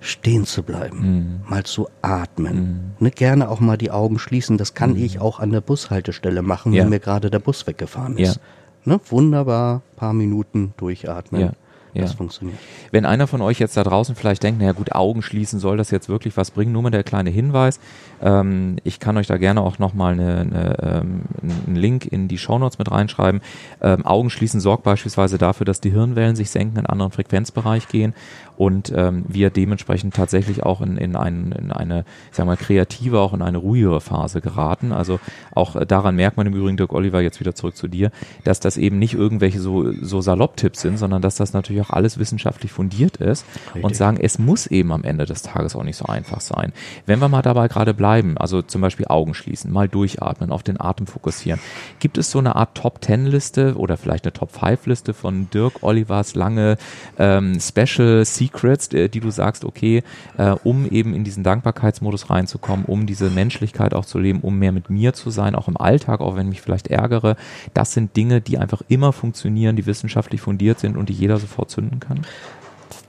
[0.00, 1.40] stehen zu bleiben, mhm.
[1.48, 2.94] mal zu atmen.
[2.98, 3.04] Mhm.
[3.04, 4.58] Ne, gerne auch mal die Augen schließen.
[4.58, 5.02] Das kann mhm.
[5.02, 6.82] ich auch an der Bushaltestelle machen, ja.
[6.82, 8.36] wenn mir gerade der Bus weggefahren ist.
[8.36, 8.42] Ja.
[8.84, 11.40] Ne, wunderbar, paar Minuten durchatmen.
[11.40, 11.52] Ja.
[11.94, 12.02] Ja.
[12.02, 12.58] Das funktioniert.
[12.90, 15.90] Wenn einer von euch jetzt da draußen vielleicht denkt, naja gut, Augen schließen, soll das
[15.90, 16.70] jetzt wirklich was bringen?
[16.72, 17.80] Nur mal der kleine Hinweis.
[18.20, 21.22] Ähm, ich kann euch da gerne auch nochmal eine, eine, ähm,
[21.66, 23.40] einen Link in die Shownotes mit reinschreiben.
[23.80, 27.88] Ähm, Augen schließen sorgt beispielsweise dafür, dass die Hirnwellen sich senken, in einen anderen Frequenzbereich
[27.88, 28.14] gehen
[28.58, 33.20] und ähm, wir dementsprechend tatsächlich auch in, in, ein, in eine, ich sag mal, kreative,
[33.20, 34.90] auch in eine ruhigere Phase geraten.
[34.90, 35.20] Also
[35.54, 38.10] auch äh, daran merkt man im Übrigen, Dirk Oliver, jetzt wieder zurück zu dir,
[38.42, 42.18] dass das eben nicht irgendwelche so, so Salopp-Tipps sind, sondern dass das natürlich auch alles
[42.18, 43.84] wissenschaftlich fundiert ist Richtig.
[43.84, 46.72] und sagen, es muss eben am Ende des Tages auch nicht so einfach sein.
[47.06, 50.80] Wenn wir mal dabei gerade bleiben, also zum Beispiel Augen schließen, mal durchatmen, auf den
[50.80, 51.60] Atem fokussieren,
[52.00, 56.76] gibt es so eine Art Top-10-Liste oder vielleicht eine Top-5-Liste von Dirk Olivers lange
[57.20, 60.02] ähm, Special Secret Secrets, die, die du sagst, okay,
[60.36, 64.72] äh, um eben in diesen Dankbarkeitsmodus reinzukommen, um diese Menschlichkeit auch zu leben, um mehr
[64.72, 67.36] mit mir zu sein, auch im Alltag, auch wenn ich mich vielleicht ärgere.
[67.74, 71.70] Das sind Dinge, die einfach immer funktionieren, die wissenschaftlich fundiert sind und die jeder sofort
[71.70, 72.22] zünden kann.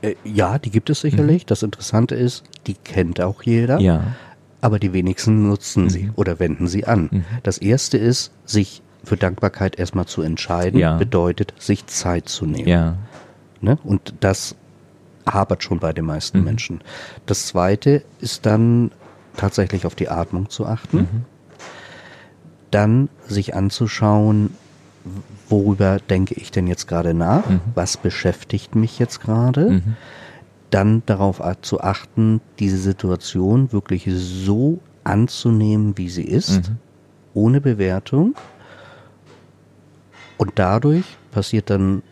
[0.01, 1.43] Äh, ja, die gibt es sicherlich.
[1.43, 1.47] Mhm.
[1.47, 3.79] Das Interessante ist, die kennt auch jeder.
[3.79, 4.15] Ja.
[4.61, 5.89] Aber die wenigsten nutzen mhm.
[5.89, 7.09] sie oder wenden sie an.
[7.11, 7.25] Mhm.
[7.43, 10.97] Das erste ist, sich für Dankbarkeit erstmal zu entscheiden, ja.
[10.97, 12.67] bedeutet, sich Zeit zu nehmen.
[12.67, 12.97] Ja.
[13.61, 13.77] Ne?
[13.83, 14.55] Und das
[15.25, 16.45] hapert schon bei den meisten mhm.
[16.45, 16.81] Menschen.
[17.25, 18.91] Das zweite ist dann
[19.35, 20.97] tatsächlich auf die Atmung zu achten.
[20.97, 21.25] Mhm.
[22.71, 24.51] Dann sich anzuschauen,
[25.47, 27.47] worüber denke ich denn jetzt gerade nach?
[27.49, 27.61] Mhm.
[27.73, 29.69] Was beschäftigt mich jetzt gerade?
[29.69, 29.95] Mhm.
[30.69, 36.77] Dann darauf zu achten, diese Situation wirklich so anzunehmen, wie sie ist, mhm.
[37.33, 38.35] ohne Bewertung.
[40.37, 42.03] Und dadurch passiert dann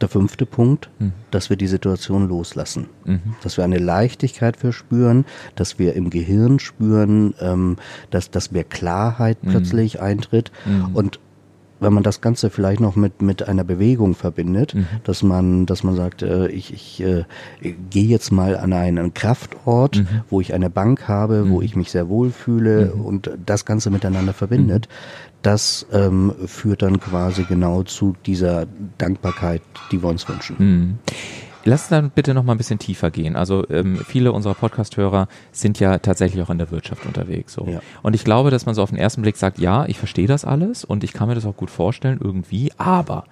[0.00, 1.12] der fünfte Punkt, mhm.
[1.30, 2.88] dass wir die Situation loslassen.
[3.04, 3.20] Mhm.
[3.42, 7.76] Dass wir eine Leichtigkeit verspüren, dass wir im Gehirn spüren, ähm,
[8.10, 9.50] dass, dass mehr Klarheit mhm.
[9.50, 10.50] plötzlich eintritt.
[10.64, 10.94] Mhm.
[10.94, 11.20] Und
[11.80, 14.86] wenn man das Ganze vielleicht noch mit, mit einer Bewegung verbindet, mhm.
[15.04, 17.24] dass man, dass man sagt, äh, ich, ich äh,
[17.90, 20.06] gehe jetzt mal an einen Kraftort, mhm.
[20.30, 24.32] wo ich eine Bank habe, wo ich mich sehr wohl fühle und das Ganze miteinander
[24.32, 24.88] verbindet.
[25.44, 28.66] Das ähm, führt dann quasi genau zu dieser
[28.98, 30.56] Dankbarkeit, die wir uns wünschen.
[30.58, 30.98] Mhm.
[31.64, 33.36] lass uns dann bitte noch mal ein bisschen tiefer gehen.
[33.36, 37.52] Also ähm, viele unserer Podcast-Hörer sind ja tatsächlich auch in der Wirtschaft unterwegs.
[37.52, 37.66] So.
[37.66, 37.80] Ja.
[38.02, 40.44] Und ich glaube, dass man so auf den ersten Blick sagt, ja, ich verstehe das
[40.44, 43.24] alles und ich kann mir das auch gut vorstellen irgendwie, aber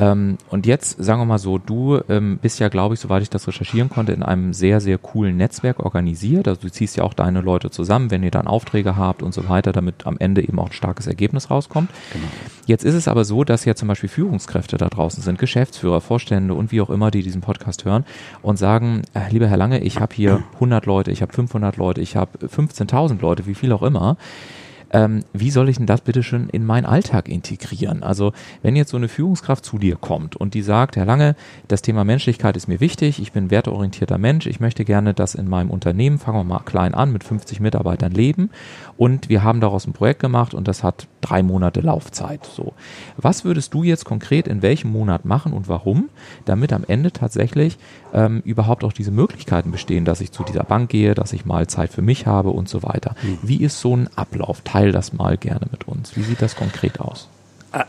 [0.00, 3.28] ähm, und jetzt sagen wir mal so, du ähm, bist ja, glaube ich, soweit ich
[3.28, 6.48] das recherchieren konnte, in einem sehr, sehr coolen Netzwerk organisiert.
[6.48, 9.48] Also du ziehst ja auch deine Leute zusammen, wenn ihr dann Aufträge habt und so
[9.48, 11.90] weiter, damit am Ende eben auch ein starkes Ergebnis rauskommt.
[12.14, 12.26] Genau.
[12.64, 16.54] Jetzt ist es aber so, dass ja zum Beispiel Führungskräfte da draußen sind, Geschäftsführer, Vorstände
[16.54, 18.06] und wie auch immer, die diesen Podcast hören
[18.40, 22.00] und sagen, äh, lieber Herr Lange, ich habe hier 100 Leute, ich habe 500 Leute,
[22.00, 24.16] ich habe 15.000 Leute, wie viel auch immer
[24.92, 28.02] ähm, wie soll ich denn das bitte schon in meinen Alltag integrieren?
[28.02, 31.36] Also wenn jetzt so eine Führungskraft zu dir kommt und die sagt, Herr Lange,
[31.68, 35.48] das Thema Menschlichkeit ist mir wichtig, ich bin werteorientierter Mensch, ich möchte gerne das in
[35.48, 38.50] meinem Unternehmen, fangen wir mal klein an, mit 50 Mitarbeitern leben
[38.96, 42.44] und wir haben daraus ein Projekt gemacht und das hat drei Monate Laufzeit.
[42.44, 42.72] So,
[43.16, 46.08] was würdest du jetzt konkret in welchem Monat machen und warum,
[46.44, 47.78] damit am Ende tatsächlich
[48.12, 51.66] ähm, überhaupt auch diese Möglichkeiten bestehen, dass ich zu dieser Bank gehe, dass ich mal
[51.66, 53.14] Zeit für mich habe und so weiter.
[53.22, 53.38] Mhm.
[53.42, 54.62] Wie ist so ein Ablauf?
[54.62, 56.16] Teil das mal gerne mit uns.
[56.16, 57.28] Wie sieht das konkret aus?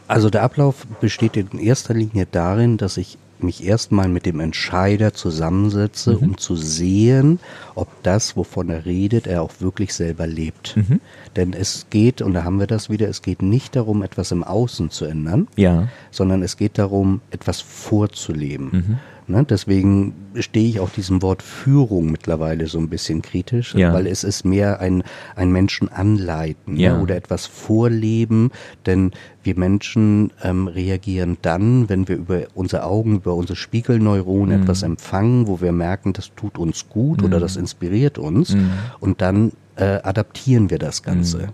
[0.08, 5.13] Also der Ablauf besteht in erster Linie darin, dass ich mich erstmal mit dem Entscheider
[5.13, 6.17] zusammensetze, Mhm.
[6.19, 7.39] um zu sehen,
[7.75, 10.75] ob das, wovon er redet, er auch wirklich selber lebt.
[10.77, 10.99] Mhm.
[11.36, 14.43] Denn es geht, und da haben wir das wieder, es geht nicht darum, etwas im
[14.43, 15.88] Außen zu ändern, Ja.
[16.12, 18.99] sondern es geht darum, etwas vorzuleben.
[19.32, 19.38] Mhm.
[19.38, 23.94] Ne, deswegen stehe ich auch diesem Wort Führung mittlerweile so ein bisschen kritisch, Ja.
[23.94, 25.04] weil es ist mehr ein,
[25.36, 26.96] ein Menschen anleiten Ja.
[26.96, 28.52] ne, oder etwas vorleben,
[28.86, 29.12] denn
[29.44, 34.63] wir Menschen ähm, reagieren dann, wenn wir über unsere Augen, über unsere Spiegelneuronen Mhm.
[34.63, 38.70] etwas empfangen, wo wir merken, das tut uns gut oder das inspiriert uns Mhm.
[39.00, 41.50] und dann äh, adaptieren wir das Ganze.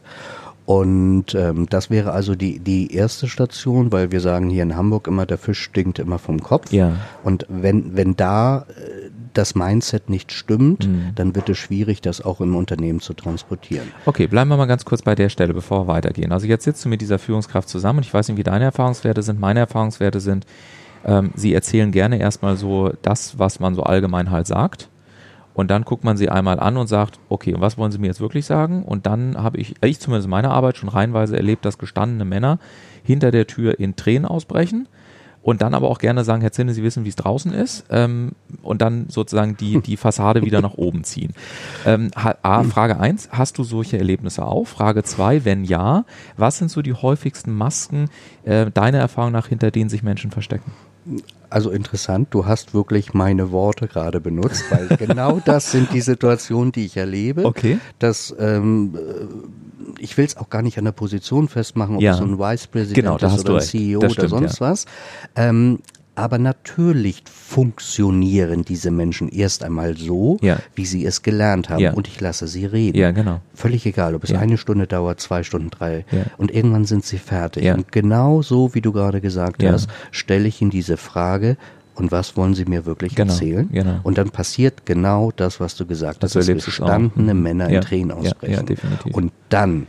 [0.67, 5.07] Und ähm, das wäre also die, die erste Station, weil wir sagen hier in Hamburg
[5.07, 6.73] immer, der Fisch stinkt immer vom Kopf.
[6.73, 6.91] Ja.
[7.23, 11.11] Und wenn, wenn da äh, das Mindset nicht stimmt, Mhm.
[11.15, 13.87] dann wird es schwierig, das auch im Unternehmen zu transportieren.
[14.05, 16.33] Okay, bleiben wir mal ganz kurz bei der Stelle, bevor wir weitergehen.
[16.33, 19.21] Also jetzt sitzt du mit dieser Führungskraft zusammen und ich weiß nicht, wie deine Erfahrungswerte
[19.21, 19.39] sind.
[19.39, 20.45] Meine Erfahrungswerte sind,
[21.05, 24.89] ähm, sie erzählen gerne erstmal so das, was man so allgemein halt sagt.
[25.57, 28.05] Und dann guckt man sie einmal an und sagt, okay, und was wollen sie mir
[28.05, 28.83] jetzt wirklich sagen?
[28.83, 32.59] Und dann habe ich, ich zumindest in meiner Arbeit schon reihenweise erlebt, dass gestandene Männer
[33.03, 34.87] hinter der Tür in Tränen ausbrechen
[35.41, 38.33] und dann aber auch gerne sagen, Herr Zinne, Sie wissen, wie es draußen ist ähm,
[38.61, 41.33] und dann sozusagen die, die Fassade wieder nach oben ziehen.
[41.87, 44.67] Ähm, A, Frage eins: hast du solche Erlebnisse auch?
[44.67, 48.09] Frage zwei: wenn ja, was sind so die häufigsten Masken
[48.43, 50.71] äh, deiner Erfahrung nach, hinter denen sich Menschen verstecken?
[51.49, 56.71] Also interessant, du hast wirklich meine Worte gerade benutzt, weil genau das sind die Situationen,
[56.73, 57.45] die ich erlebe.
[57.45, 57.79] Okay.
[57.99, 62.11] Dass ähm, äh, ich will es auch gar nicht an der Position festmachen, ob Ja.
[62.11, 63.67] es so ein Vice President Genau, ist oder ein recht.
[63.69, 64.85] CEO oder sonst was.
[65.35, 65.79] Ähm,
[66.17, 70.57] aber natürlich funktionieren diese Menschen erst einmal so, Ja.
[70.75, 71.79] wie sie es gelernt haben.
[71.79, 71.93] Ja.
[71.93, 72.97] Und ich lasse sie reden.
[72.97, 73.39] Ja, genau.
[73.53, 74.39] Völlig egal, ob es Ja.
[74.39, 76.05] eine Stunde dauert, zwei Stunden, drei.
[76.11, 76.23] Ja.
[76.37, 77.63] Und irgendwann sind sie fertig.
[77.63, 77.75] Ja.
[77.75, 79.73] Und genau so, wie du gerade gesagt Ja.
[79.73, 81.55] hast, stelle ich ihnen diese Frage,
[81.95, 83.69] und was wollen sie mir wirklich Genau, erzählen?
[83.71, 83.99] genau.
[84.03, 87.41] Und dann passiert genau das, was du gesagt hast, dass gestandene Mhm.
[87.43, 87.77] Männer Ja.
[87.79, 88.65] in Tränen Ja, ja, ausbrechen.
[88.67, 89.13] definitiv.
[89.15, 89.87] Und dann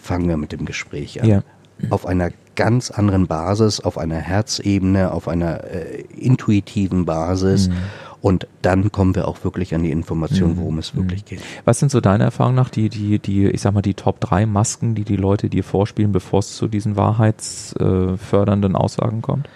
[0.00, 1.28] fangen wir mit dem Gespräch an.
[1.28, 1.42] Ja.
[1.90, 7.68] Auf einer ganz anderen Basis, auf einer Herzebene, auf einer äh, intuitiven Basis.
[7.68, 7.74] Mhm.
[8.22, 11.40] Und dann kommen wir auch wirklich an die Information, worum es wirklich geht.
[11.64, 14.46] Was sind so deiner Erfahrung nach die, die, die, ich sag mal, die Top 3
[14.46, 19.48] Masken, die die Leute dir vorspielen, bevor es zu diesen wahrheitsfördernden Aussagen kommt?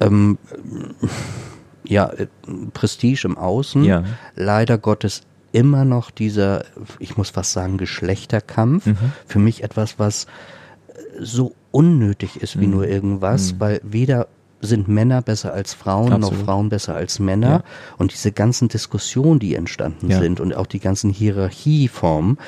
[0.00, 0.38] Ähm,
[1.84, 2.28] ja, äh,
[2.72, 3.84] Prestige im Außen.
[3.84, 4.04] Ja.
[4.36, 5.20] Leider Gottes
[5.52, 6.64] immer noch dieser,
[6.98, 8.86] ich muss fast sagen, Geschlechterkampf.
[8.86, 9.12] Mhm.
[9.26, 12.72] Für mich etwas, was äh, so unnötig ist wie Mhm.
[12.72, 14.28] nur irgendwas, weil weder
[14.60, 16.38] sind Männer besser als Frauen, Absolut.
[16.38, 17.48] noch Frauen besser als Männer.
[17.50, 17.62] Ja.
[17.98, 20.20] Und diese ganzen Diskussionen, die entstanden Ja.
[20.20, 22.38] sind und auch die ganzen Hierarchieformen,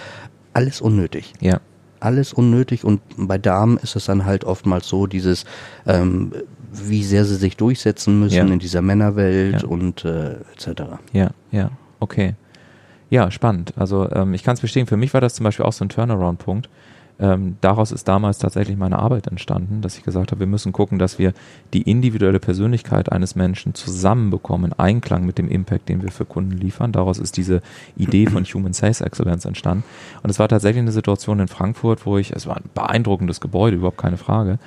[0.54, 1.60] alles unnötig Ja.
[2.00, 5.44] alles unnötig und bei Damen ist es dann halt oftmals so, dieses,
[5.86, 6.32] ähm,
[6.72, 8.44] wie sehr sie sich durchsetzen müssen Ja.
[8.52, 10.82] in dieser Männerwelt und äh, etc.
[11.12, 12.34] Ja, ja, okay.
[13.10, 13.72] Ja, spannend.
[13.76, 15.88] Also ähm, ich kann es bestätigen, für mich war das zum Beispiel auch so ein
[15.88, 16.68] Turnaround-Punkt.
[17.18, 20.98] Ähm, daraus ist damals tatsächlich meine Arbeit entstanden, dass ich gesagt habe, wir müssen gucken,
[20.98, 21.33] dass wir
[21.72, 26.52] die individuelle Persönlichkeit eines Menschen zusammenbekommen, in Einklang mit dem Impact, den wir für Kunden
[26.52, 26.92] liefern.
[26.92, 27.62] Daraus ist diese
[27.96, 29.85] Idee von Human Sales Excellence entstanden.
[30.22, 33.76] Und es war tatsächlich eine Situation in Frankfurt, wo ich, es war ein beeindruckendes Gebäude,
[33.76, 34.59] überhaupt keine Frage.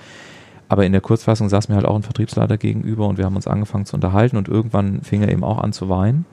[0.69, 3.47] Aber in der Kurzfassung saß mir halt auch ein Vertriebsleiter gegenüber und wir haben uns
[3.47, 6.25] angefangen zu unterhalten und irgendwann fing er eben auch an zu weinen.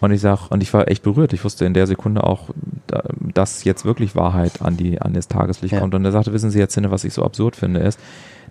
[0.00, 1.32] Und ich sag, und ich war echt berührt.
[1.32, 2.50] Ich wusste in der Sekunde auch,
[2.86, 3.02] da-
[3.34, 5.80] dass jetzt wirklich Wahrheit an die, an das Tageslicht Ja.
[5.80, 5.94] kommt.
[5.94, 7.98] Und er sagte, wissen Sie jetzt, Sinne, was ich so absurd finde, ist,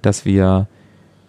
[0.01, 0.67] dass wir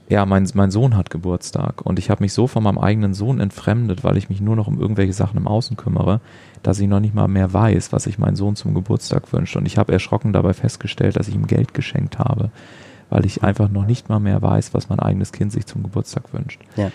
[0.09, 3.41] ja, mein, mein Sohn hat Geburtstag und ich habe mich so von meinem eigenen Sohn
[3.41, 6.21] entfremdet, weil ich mich nur noch um irgendwelche Sachen im Außen kümmere,
[6.63, 9.57] dass ich noch nicht mal mehr weiß, was sich mein Sohn zum Geburtstag wünscht.
[9.57, 12.51] Und ich habe erschrocken dabei festgestellt, dass ich ihm Geld geschenkt habe,
[13.11, 16.33] weil ich einfach noch nicht mal mehr weiß, was mein eigenes Kind sich zum Geburtstag
[16.33, 16.61] wünscht.
[16.77, 16.93] Ja.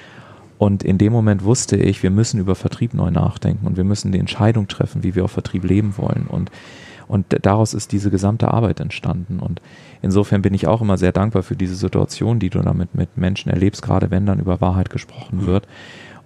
[0.62, 4.12] Und in dem Moment wusste ich, wir müssen über Vertrieb neu nachdenken und wir müssen
[4.12, 6.28] die Entscheidung treffen, wie wir auf Vertrieb leben wollen.
[6.30, 6.52] Und
[7.08, 9.39] und daraus ist diese gesamte Arbeit entstanden.
[9.39, 9.60] Und
[10.04, 13.50] insofern bin ich auch immer sehr dankbar für diese Situation, die du damit mit Menschen
[13.50, 15.62] erlebst, gerade wenn dann über Wahrheit gesprochen mhm.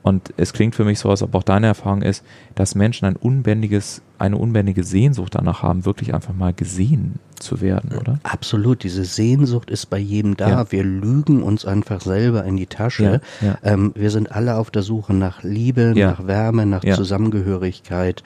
[0.06, 3.16] Und es klingt für mich so, als ob auch deine Erfahrung ist, dass Menschen ein
[3.16, 8.20] unbändiges, eine unbändige Sehnsucht danach haben, wirklich einfach mal gesehen zu werden, oder?
[8.22, 8.84] Absolut.
[8.84, 10.48] Diese Sehnsucht ist bei jedem da.
[10.48, 10.72] Ja.
[10.72, 13.20] Wir lügen uns einfach selber in die Tasche.
[13.42, 13.58] Ja, ja.
[13.64, 18.22] Ähm, wir sind alle auf der Suche nach Liebe, nach Wärme, nach Zusammengehörigkeit.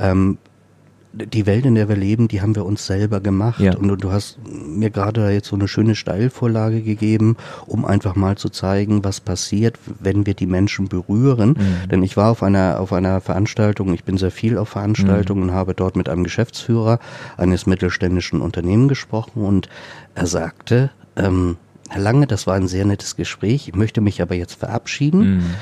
[0.00, 0.38] Ähm,
[1.12, 3.60] die Welt, in der wir leben, die haben wir uns selber gemacht.
[3.60, 3.76] Ja.
[3.76, 8.48] Und, du hast mir gerade jetzt so eine schöne Steilvorlage gegeben, um einfach mal zu
[8.48, 11.50] zeigen, was passiert, wenn wir die Menschen berühren.
[11.50, 11.88] Mhm.
[11.90, 15.48] Denn ich war auf einer, auf einer Veranstaltung, ich bin sehr viel auf Veranstaltungen mhm.
[15.50, 16.98] und habe dort mit einem Geschäftsführer
[17.36, 19.68] eines mittelständischen Unternehmens gesprochen und
[20.14, 21.56] er sagte, ähm,
[21.90, 25.36] Herr Lange, das war ein sehr nettes Gespräch, ich möchte mich aber jetzt verabschieden.
[25.36, 25.54] Mhm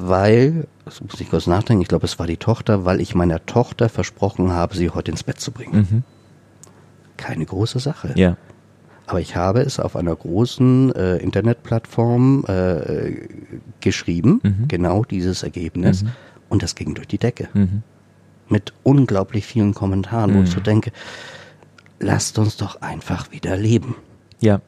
[0.00, 3.44] weil, das muss ich kurz nachdenken, ich glaube, es war die Tochter, weil ich meiner
[3.46, 5.88] Tochter versprochen habe, sie heute ins Bett zu bringen.
[5.90, 6.02] Mhm.
[7.16, 8.12] Keine große Sache.
[8.14, 8.36] Ja.
[9.06, 13.28] Aber ich habe es auf einer großen äh, Internetplattform äh,
[13.80, 14.68] geschrieben, mhm.
[14.68, 16.10] genau dieses Ergebnis, mhm.
[16.48, 17.48] und das ging durch die Decke.
[17.52, 17.82] Mhm.
[18.48, 20.64] Mit unglaublich vielen Kommentaren, wo ich so mhm.
[20.64, 20.92] denke,
[21.98, 23.96] lasst uns doch einfach wieder leben.
[24.38, 24.60] Ja.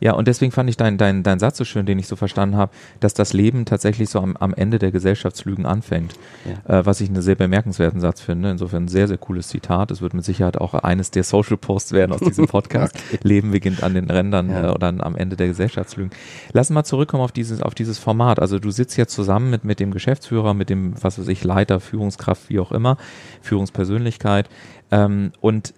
[0.00, 2.56] Ja, und deswegen fand ich deinen dein, dein Satz so schön, den ich so verstanden
[2.56, 6.14] habe, dass das Leben tatsächlich so am, am Ende der Gesellschaftslügen anfängt.
[6.66, 6.80] Ja.
[6.80, 8.50] Äh, was ich einen sehr bemerkenswerten Satz finde.
[8.50, 9.90] Insofern ein sehr, sehr cooles Zitat.
[9.90, 12.96] Es wird mit Sicherheit auch eines der Social Posts werden aus diesem Podcast.
[12.96, 13.18] okay.
[13.22, 14.68] Leben beginnt an den Rändern ja.
[14.68, 16.10] äh, oder am Ende der Gesellschaftslügen.
[16.52, 18.40] Lass mal zurückkommen auf dieses, auf dieses Format.
[18.40, 21.78] Also du sitzt jetzt zusammen mit, mit dem Geschäftsführer, mit dem, was weiß ich, Leiter,
[21.78, 22.96] Führungskraft, wie auch immer,
[23.42, 24.48] Führungspersönlichkeit.
[24.90, 25.74] Ähm, und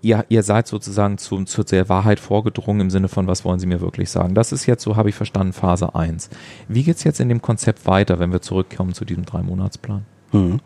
[0.00, 3.66] ihr, ihr seid sozusagen zu, zu der Wahrheit vorgedrungen im Sinne von, was wollen Sie
[3.66, 4.34] mir wirklich sagen?
[4.34, 6.30] Das ist jetzt, so habe ich verstanden, Phase 1.
[6.68, 10.04] Wie geht es jetzt in dem Konzept weiter, wenn wir zurückkommen zu diesem Drei-Monats-Plan?
[10.32, 10.60] Mhm.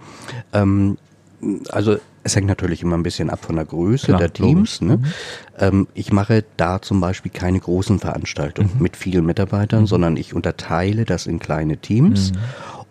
[0.52, 0.98] Ähm,
[1.70, 4.80] also es hängt natürlich immer ein bisschen ab von der Größe Klar, der Teams.
[4.80, 4.96] Ne?
[4.96, 5.04] Mhm.
[5.58, 8.82] Ähm, ich mache da zum Beispiel keine großen Veranstaltungen mhm.
[8.82, 9.86] mit vielen Mitarbeitern, mhm.
[9.86, 12.32] sondern ich unterteile das in kleine Teams.
[12.32, 12.38] Mhm.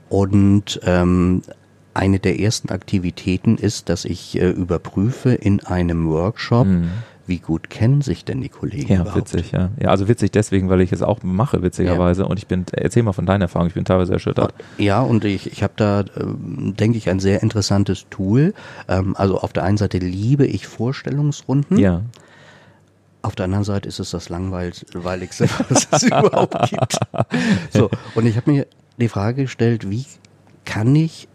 [0.07, 1.41] Und ähm,
[1.95, 6.89] eine der ersten Aktivitäten ist, dass ich äh, überprüfe in einem Workshop, mhm.
[7.25, 9.33] wie gut kennen sich denn die Kollegen ja, überhaupt?
[9.33, 9.69] witzig, ja.
[9.81, 12.23] Ja, also witzig deswegen, weil ich es auch mache, witzigerweise.
[12.23, 12.27] Ja.
[12.27, 14.53] Und ich bin, erzähl mal von deiner Erfahrung, ich bin teilweise erschüttert.
[14.77, 18.53] Ja, und ich, ich habe da, äh, denke ich, ein sehr interessantes Tool.
[18.89, 21.77] Ähm, also auf der einen Seite liebe ich Vorstellungsrunden.
[21.77, 22.01] Ja.
[23.21, 26.97] Auf der anderen Seite ist es das langweiligste, was es überhaupt gibt.
[27.71, 30.05] So, und ich habe mir die Frage gestellt, wie
[30.65, 31.27] kann ich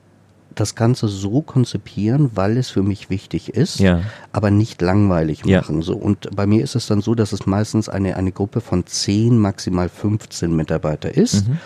[0.54, 4.02] das Ganze so konzipieren, weil es für mich wichtig ist, ja.
[4.32, 5.76] aber nicht langweilig machen.
[5.76, 5.82] Ja.
[5.82, 5.96] So.
[5.96, 9.38] Und bei mir ist es dann so, dass es meistens eine, eine Gruppe von 10,
[9.38, 11.48] maximal 15 Mitarbeiter ist.
[11.48, 11.58] Mhm.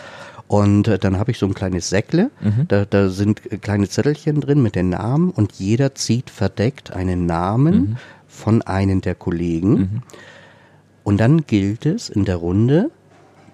[0.46, 2.68] Und äh, dann habe ich so ein kleines Säckle, mhm.
[2.68, 7.74] da, da sind kleine Zettelchen drin mit den Namen und jeder zieht verdeckt einen Namen
[7.74, 7.96] mhm.
[8.28, 9.72] von einem der Kollegen.
[9.72, 10.02] Mhm.
[11.02, 12.90] Und dann gilt es in der Runde,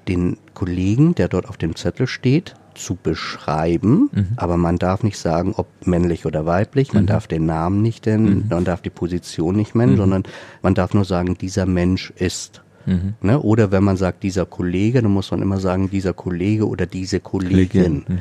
[0.09, 4.29] den Kollegen, der dort auf dem Zettel steht, zu beschreiben, mhm.
[4.37, 7.09] aber man darf nicht sagen, ob männlich oder weiblich, man mhm.
[7.09, 8.45] darf den Namen nicht nennen, mhm.
[8.49, 9.99] man darf die Position nicht nennen, mhm.
[9.99, 10.23] sondern
[10.63, 12.63] man darf nur sagen, dieser Mensch ist.
[12.87, 13.15] Mhm.
[13.21, 13.41] Ne?
[13.41, 17.21] Oder wenn man sagt, dieser Kollege, dann muss man immer sagen, dieser Kollege oder diese
[17.21, 18.05] Kollegin.
[18.09, 18.19] Mhm.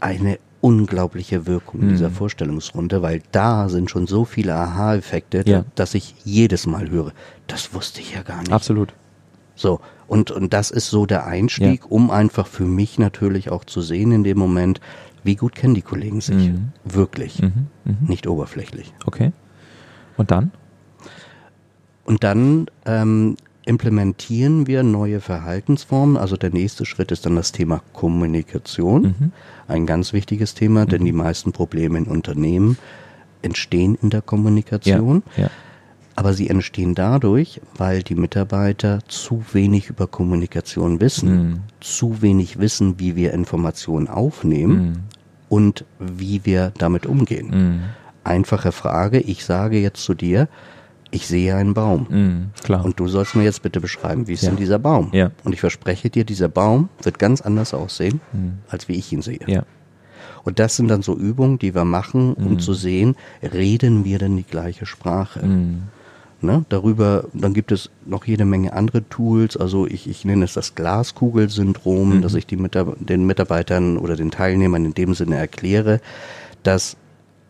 [0.00, 5.64] Eine unglaubliche Wirkung dieser Vorstellungsrunde, weil da sind schon so viele Aha-Effekte, ja.
[5.74, 7.12] dass ich jedes Mal höre,
[7.46, 8.52] das wusste ich ja gar nicht.
[8.52, 8.92] Absolut.
[9.54, 9.80] So,
[10.10, 11.86] und, und das ist so der Einstieg, ja.
[11.88, 14.80] um einfach für mich natürlich auch zu sehen in dem Moment,
[15.22, 16.48] wie gut kennen die Kollegen sich.
[16.48, 16.72] Mhm.
[16.84, 17.40] Wirklich.
[17.40, 17.68] Mhm.
[17.84, 17.96] Mhm.
[18.08, 18.92] Nicht oberflächlich.
[19.06, 19.30] Okay.
[20.16, 20.50] Und dann?
[22.04, 26.16] Und dann ähm, implementieren wir neue Verhaltensformen.
[26.16, 29.02] Also der nächste Schritt ist dann das Thema Kommunikation.
[29.02, 29.32] Mhm.
[29.68, 31.06] Ein ganz wichtiges Thema, denn mhm.
[31.06, 32.78] die meisten Probleme in Unternehmen
[33.42, 35.22] entstehen in der Kommunikation.
[35.36, 35.44] Ja.
[35.44, 35.50] Ja
[36.20, 41.60] aber sie entstehen dadurch, weil die Mitarbeiter zu wenig über Kommunikation wissen, mhm.
[41.80, 44.96] zu wenig wissen, wie wir Informationen aufnehmen mhm.
[45.48, 47.48] und wie wir damit umgehen.
[47.50, 47.80] Mhm.
[48.22, 50.48] Einfache Frage, ich sage jetzt zu dir,
[51.10, 52.06] ich sehe einen Baum.
[52.10, 52.84] Mhm, klar.
[52.84, 54.50] Und du sollst mir jetzt bitte beschreiben, wie ist ja.
[54.50, 55.08] denn dieser Baum?
[55.12, 55.30] Ja.
[55.44, 58.58] Und ich verspreche dir, dieser Baum wird ganz anders aussehen, mhm.
[58.68, 59.40] als wie ich ihn sehe.
[59.46, 59.62] Ja.
[60.44, 62.58] Und das sind dann so Übungen, die wir machen, um mhm.
[62.58, 65.40] zu sehen, reden wir denn die gleiche Sprache?
[66.42, 66.64] Ne?
[66.68, 69.56] Darüber, dann gibt es noch jede Menge andere Tools.
[69.56, 72.22] Also ich, ich nenne es das Glaskugelsyndrom, mhm.
[72.22, 76.00] dass ich die Mitab den Mitarbeitern oder den Teilnehmern in dem Sinne erkläre,
[76.62, 76.96] dass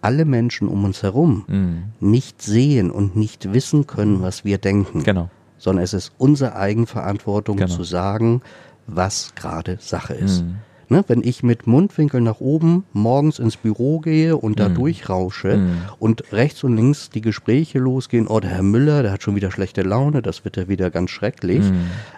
[0.00, 1.82] alle Menschen um uns herum mhm.
[2.00, 5.04] nicht sehen und nicht wissen können, was wir denken.
[5.04, 5.30] Genau.
[5.58, 7.70] Sondern es ist unsere Eigenverantwortung genau.
[7.70, 8.42] zu sagen,
[8.86, 10.42] was gerade Sache ist.
[10.42, 10.56] Mhm.
[10.92, 14.74] Ne, wenn ich mit Mundwinkel nach oben morgens ins Büro gehe und da mm.
[14.74, 15.70] durchrausche mm.
[16.00, 19.52] und rechts und links die Gespräche losgehen, oh, der Herr Müller, der hat schon wieder
[19.52, 21.60] schlechte Laune, das wird ja wieder ganz schrecklich.
[21.60, 21.74] Mm.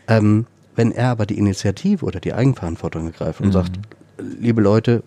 [0.08, 3.52] Ähm, wenn er aber die Initiative oder die Eigenverantwortung ergreift und mm.
[3.52, 3.72] sagt,
[4.40, 5.02] liebe Leute,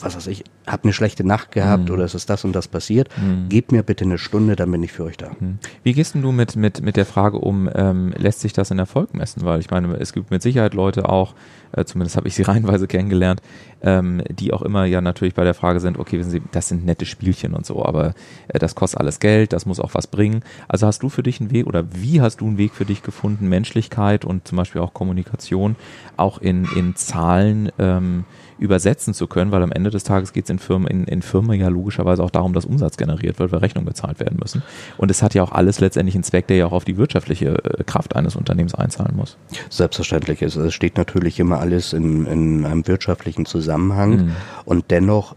[0.00, 1.94] was weiß ich, hab eine schlechte Nacht gehabt mhm.
[1.94, 3.48] oder es ist das und das passiert, mhm.
[3.48, 5.30] gebt mir bitte eine Stunde, dann bin ich für euch da.
[5.38, 5.58] Mhm.
[5.82, 9.14] Wie gehst du mit, mit, mit der Frage um, ähm, lässt sich das in Erfolg
[9.14, 9.44] messen?
[9.44, 11.34] Weil ich meine, es gibt mit Sicherheit Leute auch,
[11.72, 13.40] äh, zumindest habe ich sie reihenweise kennengelernt,
[13.82, 16.84] ähm, die auch immer ja natürlich bei der Frage sind, okay, wissen Sie, das sind
[16.84, 18.14] nette Spielchen und so, aber
[18.48, 20.42] äh, das kostet alles Geld, das muss auch was bringen.
[20.68, 23.02] Also hast du für dich einen Weg oder wie hast du einen Weg für dich
[23.02, 25.76] gefunden, Menschlichkeit und zum Beispiel auch Kommunikation
[26.16, 28.24] auch in, in Zahlen ähm,
[28.58, 31.58] übersetzen zu können, weil am Ende des Tages geht es in Firmen, in, in Firmen
[31.58, 34.62] ja logischerweise auch darum, dass Umsatz generiert wird, weil Rechnungen bezahlt werden müssen.
[34.96, 37.62] Und es hat ja auch alles letztendlich einen Zweck, der ja auch auf die wirtschaftliche
[37.64, 39.36] äh, Kraft eines Unternehmens einzahlen muss.
[39.70, 40.42] Selbstverständlich.
[40.42, 44.32] Es, es steht natürlich immer alles in, in einem wirtschaftlichen Zusammenhang mhm.
[44.64, 45.34] und dennoch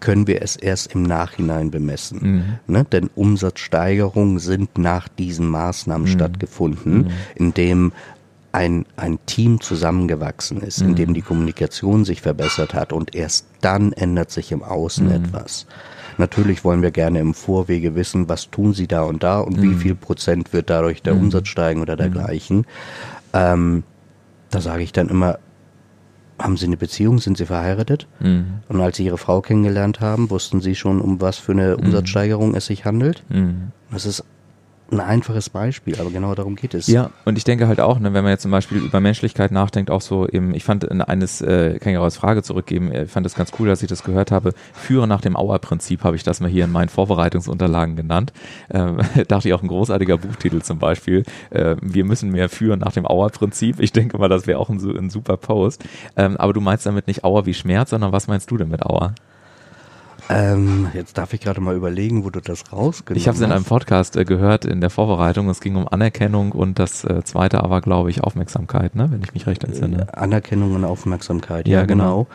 [0.00, 2.58] können wir es erst im Nachhinein bemessen.
[2.66, 2.74] Mhm.
[2.74, 2.86] Ne?
[2.90, 6.12] Denn Umsatzsteigerungen sind nach diesen Maßnahmen mhm.
[6.12, 7.10] stattgefunden, mhm.
[7.34, 7.92] in dem
[8.52, 10.90] ein, ein Team zusammengewachsen ist, mhm.
[10.90, 15.12] in dem die Kommunikation sich verbessert hat und erst dann ändert sich im Außen mhm.
[15.12, 15.66] etwas.
[16.18, 19.62] Natürlich wollen wir gerne im Vorwege wissen, was tun sie da und da und mhm.
[19.62, 21.20] wie viel Prozent wird dadurch der mhm.
[21.20, 22.66] Umsatz steigen oder dergleichen.
[23.32, 23.84] Ähm,
[24.50, 25.38] da sage ich dann immer,
[26.38, 27.18] haben Sie eine Beziehung?
[27.18, 28.06] Sind Sie verheiratet?
[28.18, 28.60] Mhm.
[28.68, 31.84] Und als Sie Ihre Frau kennengelernt haben, wussten Sie schon, um was für eine mhm.
[31.84, 33.22] Umsatzsteigerung es sich handelt?
[33.28, 33.72] Mhm.
[33.90, 34.24] Das ist
[34.92, 36.86] ein einfaches Beispiel, aber genau darum geht es.
[36.86, 39.90] Ja, und ich denke halt auch, ne, wenn man jetzt zum Beispiel über Menschlichkeit nachdenkt,
[39.90, 43.24] auch so im, ich fand eines, äh, kann ich auch als Frage zurückgeben, ich fand
[43.24, 44.52] das ganz cool, dass ich das gehört habe.
[44.72, 48.32] Führe nach dem Auer-Prinzip habe ich das mal hier in meinen Vorbereitungsunterlagen genannt.
[48.70, 51.24] Ähm, dachte ich auch ein großartiger Buchtitel zum Beispiel.
[51.50, 53.80] Äh, wir müssen mehr führen nach dem Auer-Prinzip.
[53.80, 55.84] Ich denke mal, das wäre auch ein, ein super Post.
[56.16, 58.84] Ähm, aber du meinst damit nicht Auer wie Schmerz, sondern was meinst du denn mit
[58.84, 59.14] Auer?
[60.30, 63.50] Ähm, jetzt darf ich gerade mal überlegen, wo du das rausgenommen Ich habe es in
[63.50, 65.48] einem Podcast äh, gehört in der Vorbereitung.
[65.48, 69.08] Es ging um Anerkennung und das äh, zweite aber, glaube ich, Aufmerksamkeit, ne?
[69.10, 70.06] wenn ich mich recht entsinne.
[70.06, 72.28] Äh, Anerkennung und Aufmerksamkeit, ja, ja genau.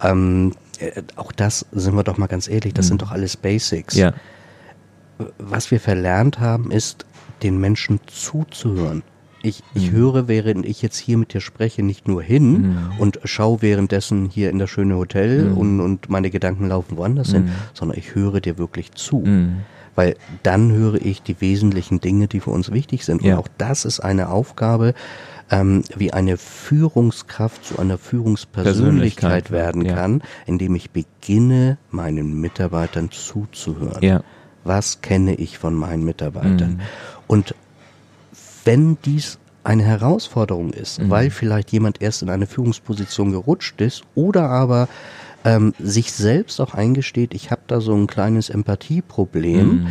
[0.00, 0.12] genau.
[0.12, 2.88] Ähm, äh, auch das sind wir doch mal ganz ehrlich, das mhm.
[2.88, 3.96] sind doch alles Basics.
[3.96, 4.14] Ja.
[5.38, 7.04] Was wir verlernt haben, ist,
[7.42, 9.02] den Menschen zuzuhören.
[9.42, 9.96] Ich, ich mhm.
[9.96, 12.90] höre, während ich jetzt hier mit dir spreche, nicht nur hin mhm.
[12.98, 15.58] und schaue währenddessen hier in das schöne Hotel mhm.
[15.58, 17.52] und, und meine Gedanken laufen woanders hin, mhm.
[17.74, 19.18] sondern ich höre dir wirklich zu.
[19.18, 19.62] Mhm.
[19.94, 23.22] Weil dann höre ich die wesentlichen Dinge, die für uns wichtig sind.
[23.22, 23.34] Ja.
[23.34, 24.94] Und auch das ist eine Aufgabe,
[25.50, 29.94] ähm, wie eine Führungskraft zu einer Führungspersönlichkeit werden ja.
[29.94, 34.02] kann, indem ich beginne, meinen Mitarbeitern zuzuhören.
[34.02, 34.22] Ja.
[34.64, 36.74] Was kenne ich von meinen Mitarbeitern?
[36.74, 36.80] Mhm.
[37.26, 37.54] Und
[38.64, 41.10] wenn dies eine Herausforderung ist, mhm.
[41.10, 44.88] weil vielleicht jemand erst in eine Führungsposition gerutscht ist oder aber
[45.44, 49.88] ähm, sich selbst auch eingesteht, ich habe da so ein kleines Empathieproblem, mhm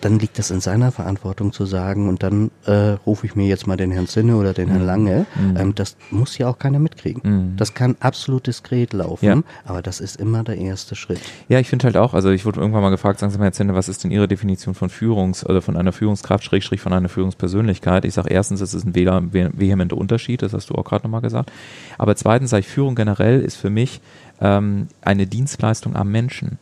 [0.00, 3.66] dann liegt das in seiner Verantwortung zu sagen und dann äh, rufe ich mir jetzt
[3.66, 4.86] mal den Herrn Zinne oder den Herrn mhm.
[4.86, 5.26] Lange.
[5.34, 5.56] Mhm.
[5.56, 7.22] Ähm, das muss ja auch keiner mitkriegen.
[7.24, 7.56] Mhm.
[7.56, 9.42] Das kann absolut diskret laufen, ja.
[9.64, 11.20] aber das ist immer der erste Schritt.
[11.48, 13.52] Ja, ich finde halt auch, also ich wurde irgendwann mal gefragt, sagen Sie mal, Herr
[13.52, 17.08] Zinne, was ist denn Ihre Definition von Führungs- oder von einer Führungskraft, Schrägstrich von einer
[17.08, 18.04] Führungspersönlichkeit?
[18.04, 21.50] Ich sage erstens, es ist ein vehementer Unterschied, das hast du auch gerade nochmal gesagt.
[21.98, 24.00] Aber zweitens sage ich, Führung generell ist für mich
[24.40, 26.58] ähm, eine Dienstleistung am Menschen.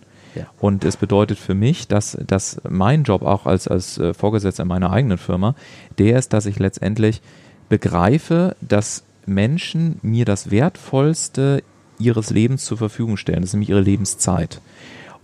[0.58, 4.68] Und es bedeutet für mich, dass, dass mein Job auch als, als äh, Vorgesetzter in
[4.68, 5.54] meiner eigenen Firma,
[5.98, 7.22] der ist, dass ich letztendlich
[7.68, 11.62] begreife, dass Menschen mir das Wertvollste
[11.98, 13.40] ihres Lebens zur Verfügung stellen.
[13.40, 14.60] Das ist nämlich ihre Lebenszeit.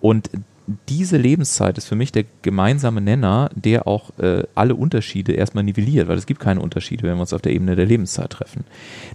[0.00, 0.30] Und
[0.88, 6.08] diese Lebenszeit ist für mich der gemeinsame Nenner, der auch äh, alle Unterschiede erstmal nivelliert,
[6.08, 8.64] weil es gibt keine Unterschiede, wenn wir uns auf der Ebene der Lebenszeit treffen.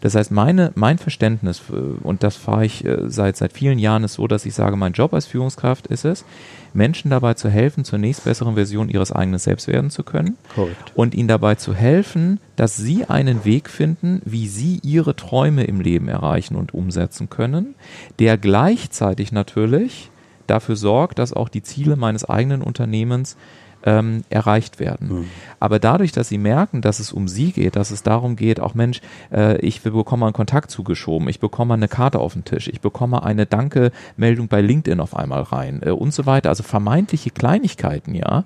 [0.01, 4.03] Das heißt, meine, mein Verständnis, äh, und das fahre ich äh, seit, seit vielen Jahren,
[4.03, 6.25] ist so, dass ich sage, mein Job als Führungskraft ist es,
[6.73, 10.37] Menschen dabei zu helfen, zur nächstbesseren Version ihres eigenen Selbst werden zu können.
[10.53, 10.91] Korrekt.
[10.95, 15.81] Und ihnen dabei zu helfen, dass sie einen Weg finden, wie sie ihre Träume im
[15.81, 17.75] Leben erreichen und umsetzen können,
[18.19, 20.11] der gleichzeitig natürlich
[20.47, 23.37] dafür sorgt, dass auch die Ziele meines eigenen Unternehmens
[23.83, 25.07] ähm, erreicht werden.
[25.07, 25.25] Mhm.
[25.59, 28.73] Aber dadurch, dass sie merken, dass es um sie geht, dass es darum geht, auch
[28.73, 32.81] Mensch, äh, ich bekomme einen Kontakt zugeschoben, ich bekomme eine Karte auf den Tisch, ich
[32.81, 36.49] bekomme eine Danke-Meldung bei LinkedIn auf einmal rein äh, und so weiter.
[36.49, 38.43] Also vermeintliche Kleinigkeiten, ja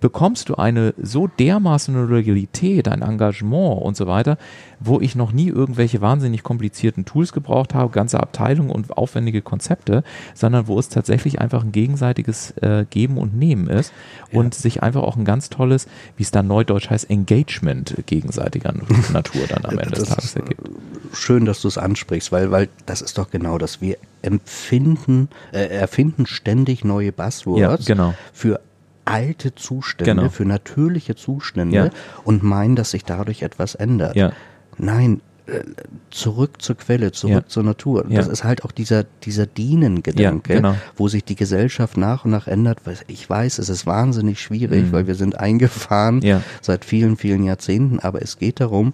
[0.00, 4.36] bekommst du eine so dermaßen Loyalität, ein Engagement und so weiter,
[4.78, 10.04] wo ich noch nie irgendwelche wahnsinnig komplizierten Tools gebraucht habe, ganze Abteilungen und aufwendige Konzepte,
[10.34, 13.92] sondern wo es tatsächlich einfach ein gegenseitiges äh, Geben und Nehmen ist
[14.30, 14.38] ja.
[14.38, 15.86] und sich einfach auch ein ganz tolles,
[16.16, 18.74] wie es dann neudeutsch heißt, Engagement gegenseitiger
[19.12, 20.60] Natur dann am Ende des Tages ergibt.
[21.12, 23.80] Schön, dass du es ansprichst, weil, weil das ist doch genau das.
[23.80, 28.14] Wir empfinden, äh, erfinden ständig neue Buzzwords ja, genau.
[28.32, 28.60] für
[29.06, 30.28] alte Zustände, Genau.
[30.28, 31.90] für natürliche Zustände Ja.
[32.24, 34.16] und meinen, dass sich dadurch etwas ändert.
[34.16, 34.32] Ja.
[34.76, 35.60] Nein, äh,
[36.10, 37.46] zurück zur Quelle, zurück Ja.
[37.46, 38.04] zur Natur.
[38.08, 38.16] Ja.
[38.18, 40.74] Das ist halt auch dieser, dieser Dienengedanke, Ja, genau.
[40.96, 42.78] wo sich die Gesellschaft nach und nach ändert.
[43.06, 46.42] Ich weiß, es ist wahnsinnig schwierig, weil wir sind eingefahren Mhm.
[46.60, 48.90] Seit vielen, vielen Jahrzehnten, aber es geht darum,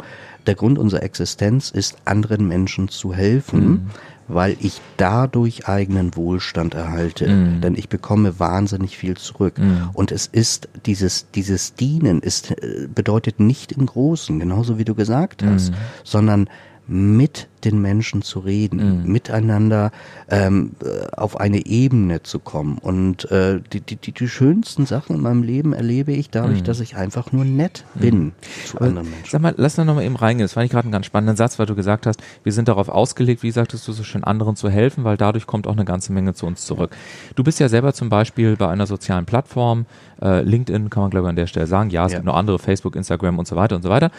[0.46, 3.80] der Grund unserer Existenz ist, anderen Menschen zu helfen, Mhm.
[4.28, 7.28] Weil ich dadurch eigenen Wohlstand erhalte.
[7.28, 7.60] Mhm.
[7.60, 9.54] Denn ich bekomme wahnsinnig viel zurück.
[9.92, 14.94] Und es ist dieses, dieses Dienen ist, äh, bedeutet nicht im Großen, genauso wie du
[14.94, 15.76] gesagt hast, Mhm.
[16.04, 16.50] sondern
[16.86, 19.12] mit den Menschen zu reden, Mhm.
[19.12, 19.90] miteinander
[20.28, 22.78] ähm, äh, auf eine Ebene zu kommen.
[22.78, 26.96] Und äh, die, die, die, schönsten Sachen in meinem Leben erlebe ich dadurch, dass ich
[26.96, 28.32] einfach nur nett bin
[28.66, 28.78] zu Mhm.
[28.78, 29.30] Aber anderen Menschen.
[29.30, 30.44] Sag mal, lass uns noch mal eben reingehen.
[30.44, 32.88] Das fand ich gerade einen ganz spannenden Satz, weil du gesagt hast, wir sind darauf
[32.88, 36.12] ausgelegt, wie sagtest du so schön, anderen zu helfen, weil dadurch kommt auch eine ganze
[36.12, 36.96] Menge zu uns zurück.
[37.36, 39.86] Du bist ja selber zum Beispiel bei einer sozialen Plattform,
[40.20, 42.18] äh, LinkedIn kann man glaube ich an der Stelle sagen, ja, es Ja.
[42.18, 44.10] gibt noch andere, Facebook, Instagram und so weiter und so weiter.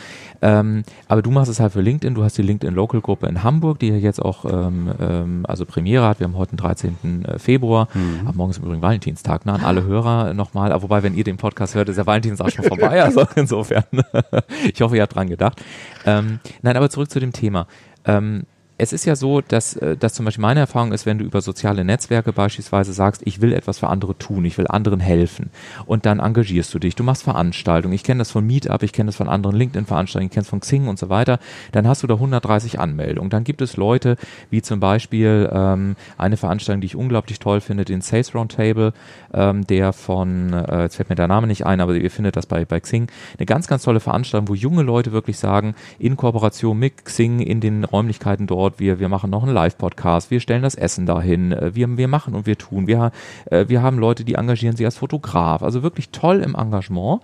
[0.42, 3.44] Ähm, aber du machst es halt für LinkedIn, du hast die LinkedIn Local Gruppe in
[3.44, 6.20] Hamburg, die ja jetzt auch ähm, ähm, also Premiere hat.
[6.20, 7.26] Wir haben heute den 13.
[7.38, 7.88] Februar.
[8.26, 9.54] Ab morgen ist im Übrigen Valentinstag, ne?
[9.54, 10.72] An alle Hörer nochmal.
[10.72, 13.04] Aber wobei, wenn ihr den Podcast hört, ist der Valentinstag schon vorbei.
[13.04, 13.84] Also insofern,
[14.74, 15.62] ich hoffe, ihr habt dran gedacht.
[16.06, 17.68] Ähm, nein, aber zurück zu dem Thema.
[18.06, 18.44] Ähm,
[18.78, 21.42] es ist ja so, dass, äh, dass zum Beispiel meine Erfahrung ist, wenn du über
[21.42, 25.52] soziale Netzwerke beispielsweise sagst, ich will etwas für andere tun, ich will anderen helfen
[25.86, 29.10] und dann engagierst du dich, du machst Veranstaltungen, ich kenne das von Meetup, ich kenne
[29.10, 31.40] das von anderen LinkedIn-Veranstaltungen, ich kenne es von Xing und so weiter,
[31.72, 33.30] dann hast du da 130 Anmeldungen.
[33.30, 34.18] Dann gibt es Leute,
[34.50, 38.94] wie zum Beispiel ähm, eine Veranstaltung, die ich unglaublich toll finde, den Sales Roundtable,
[39.34, 42.48] ähm, der von, äh, jetzt fällt mir der Name nicht ein, aber ihr findet das
[42.48, 43.08] bei, bei Xing,
[43.38, 47.62] eine ganz, ganz tolle Veranstaltung, wo junge Leute wirklich sagen, in Kooperation mit Xing in
[47.62, 51.76] den Räumlichkeiten dort, wir, wir machen noch einen Live-Podcast, wir stellen das Essen dahin, äh,
[51.76, 53.12] wir, wir machen und wir tun, wir,
[53.46, 57.22] äh, wir haben Leute, die engagieren sich als Fotograf, also wirklich toll im Engagement.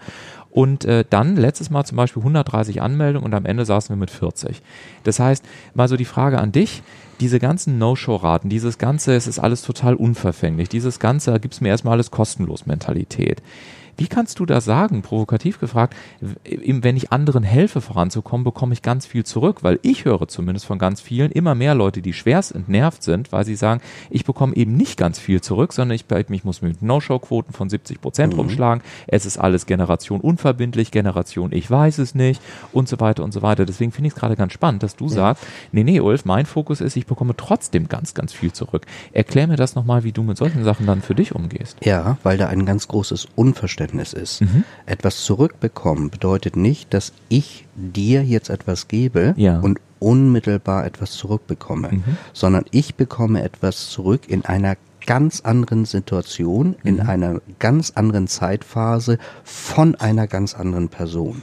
[0.51, 4.09] Und äh, dann letztes Mal zum Beispiel 130 Anmeldungen und am Ende saßen wir mit
[4.09, 4.61] 40.
[5.03, 6.81] Das heißt, mal so die Frage an dich,
[7.19, 11.69] diese ganzen No-Show-Raten, dieses Ganze, es ist alles total unverfänglich, dieses Ganze, da gibt's mir
[11.69, 13.43] erstmal alles kostenlos Mentalität.
[13.99, 15.93] Wie kannst du da sagen, provokativ gefragt,
[16.65, 19.57] wenn ich anderen helfe voranzukommen, bekomme ich ganz viel zurück?
[19.61, 23.43] Weil ich höre zumindest von ganz vielen immer mehr Leute, die schwerst entnervt sind, weil
[23.43, 27.51] sie sagen, ich bekomme eben nicht ganz viel zurück, sondern ich, ich muss mit No-Show-Quoten
[27.51, 28.81] von 70 Prozent rumschlagen.
[29.07, 32.41] Es ist alles Generation unverbindlich, Generation ich weiß es nicht
[32.71, 33.65] und so weiter und so weiter.
[33.65, 35.43] Deswegen finde ich es gerade ganz spannend, dass du sagst,
[35.73, 38.85] nee, nee, Ulf, mein Fokus ist, ich bekomme trotzdem ganz, ganz viel zurück.
[39.11, 41.75] Erklär mir das nochmal, wie du mit solchen Sachen dann für dich umgehst.
[41.83, 44.43] Ja, weil da ein ganz großes Unverständnis ist.
[44.85, 49.59] Etwas zurückbekommen bedeutet nicht, dass ich dir jetzt etwas gebe Ja.
[49.59, 52.01] und unmittelbar etwas zurückbekomme,
[52.33, 59.17] sondern ich bekomme etwas zurück in einer ganz anderen Situation, in einer ganz anderen Zeitphase
[59.43, 61.41] von einer ganz anderen Person.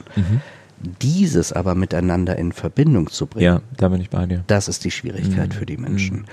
[1.01, 4.43] Dieses aber miteinander in Verbindung zu bringen, Ja, da bin ich bei dir.
[4.45, 6.25] das ist die Schwierigkeit für die Menschen.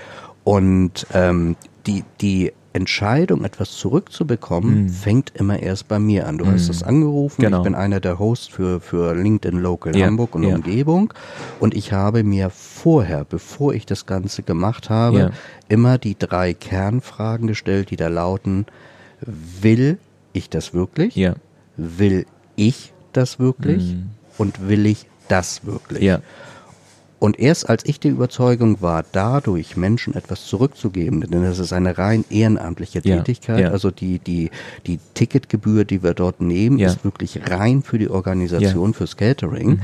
[0.43, 1.55] Und ähm,
[1.87, 6.37] die, die Entscheidung, etwas zurückzubekommen, fängt immer erst bei mir an.
[6.37, 7.57] Du hast es angerufen, Genau.
[7.59, 10.55] ich bin einer der Hosts für, für LinkedIn Local Ja, Hamburg und ja.
[10.55, 11.13] Umgebung.
[11.61, 15.29] Und ich habe mir vorher, bevor ich das Ganze gemacht habe, Ja.
[15.69, 18.65] immer die drei Kernfragen gestellt, die da lauten,
[19.61, 19.97] will
[20.33, 21.15] ich das wirklich?
[21.15, 21.35] Ja,
[21.77, 22.25] Will
[22.57, 23.95] ich das wirklich?
[24.37, 26.03] Und will ich das wirklich?
[27.17, 31.97] Und erst als ich die Überzeugung war, dadurch Menschen etwas zurückzugeben, denn das ist eine
[31.97, 33.69] rein ehrenamtliche Ja, Tätigkeit, ja.
[33.71, 34.51] also die, die,
[34.85, 36.87] die Ticketgebühr, die wir dort nehmen, Ja.
[36.89, 39.79] ist wirklich rein für die Organisation, fürs Catering.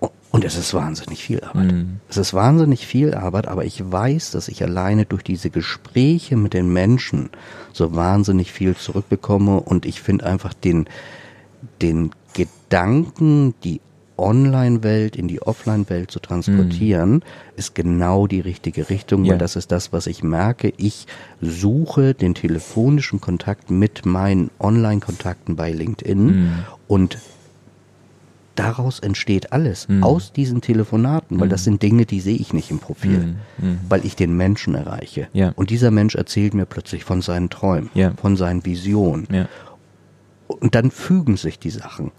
[0.00, 1.74] O- Und es ist wahnsinnig viel Arbeit.
[2.10, 6.52] Es ist wahnsinnig viel Arbeit, aber ich weiß, dass ich alleine durch diese Gespräche mit
[6.52, 7.30] den Menschen
[7.72, 10.86] so wahnsinnig viel zurückbekomme und ich finde einfach den,
[11.82, 13.80] den Gedanken, die
[14.18, 17.22] Online-Welt in die Offline-Welt zu transportieren,
[17.56, 19.32] ist genau die richtige Richtung, Ja.
[19.32, 20.72] weil das ist das, was ich merke.
[20.76, 21.06] Ich
[21.40, 26.52] suche den telefonischen Kontakt mit meinen Online-Kontakten bei LinkedIn
[26.88, 27.18] und
[28.54, 32.80] daraus entsteht alles, aus diesen Telefonaten, weil das sind Dinge, die sehe ich nicht im
[32.80, 33.36] Profil,
[33.88, 35.28] weil ich den Menschen erreiche.
[35.32, 35.52] Ja.
[35.54, 38.12] Und dieser Mensch erzählt mir plötzlich von seinen Träumen, Ja.
[38.20, 39.28] von seinen Visionen.
[39.30, 39.48] ja,
[40.48, 42.10] und dann fügen sich die Sachen.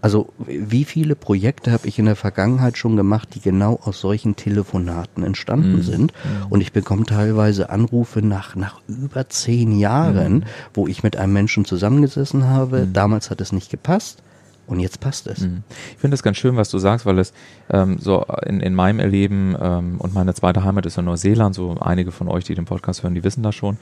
[0.00, 4.36] Also wie viele Projekte habe ich in der Vergangenheit schon gemacht, die genau aus solchen
[4.36, 5.82] Telefonaten entstanden mhm.
[5.82, 6.12] sind?
[6.50, 10.44] Und ich bekomme teilweise Anrufe nach, nach über zehn Jahren, mhm.
[10.72, 12.86] wo ich mit einem Menschen zusammengesessen habe.
[12.86, 12.92] Mhm.
[12.92, 14.22] Damals hat es nicht gepasst.
[14.68, 15.40] Und jetzt passt es.
[15.40, 15.62] Mhm.
[15.94, 17.32] Ich finde es ganz schön, was du sagst, weil es
[17.70, 21.76] ähm, so in, in meinem Erleben ähm, und meine zweite Heimat ist in Neuseeland, so
[21.80, 23.78] einige von euch, die den Podcast hören, die wissen das schon.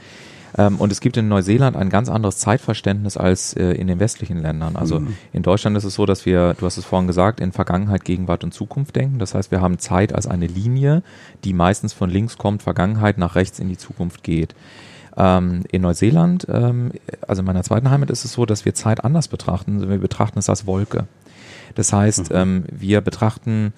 [0.56, 4.38] Ähm, und es gibt in Neuseeland ein ganz anderes Zeitverständnis als äh, in den westlichen
[4.38, 4.76] Ländern.
[4.76, 5.16] Also mhm.
[5.32, 8.44] in Deutschland ist es so, dass wir, du hast es vorhin gesagt, in Vergangenheit, Gegenwart
[8.44, 9.18] und Zukunft denken.
[9.18, 11.02] Das heißt, wir haben Zeit als eine Linie,
[11.44, 14.54] die meistens von links kommt, Vergangenheit nach rechts in die Zukunft geht.
[15.16, 16.92] Ähm, in Neuseeland, ähm,
[17.26, 19.88] also in meiner zweiten Heimat, ist es so, dass wir Zeit anders betrachten.
[19.88, 21.06] Wir betrachten es als Wolke.
[21.74, 22.64] Das heißt, mhm.
[22.70, 23.74] wir betrachten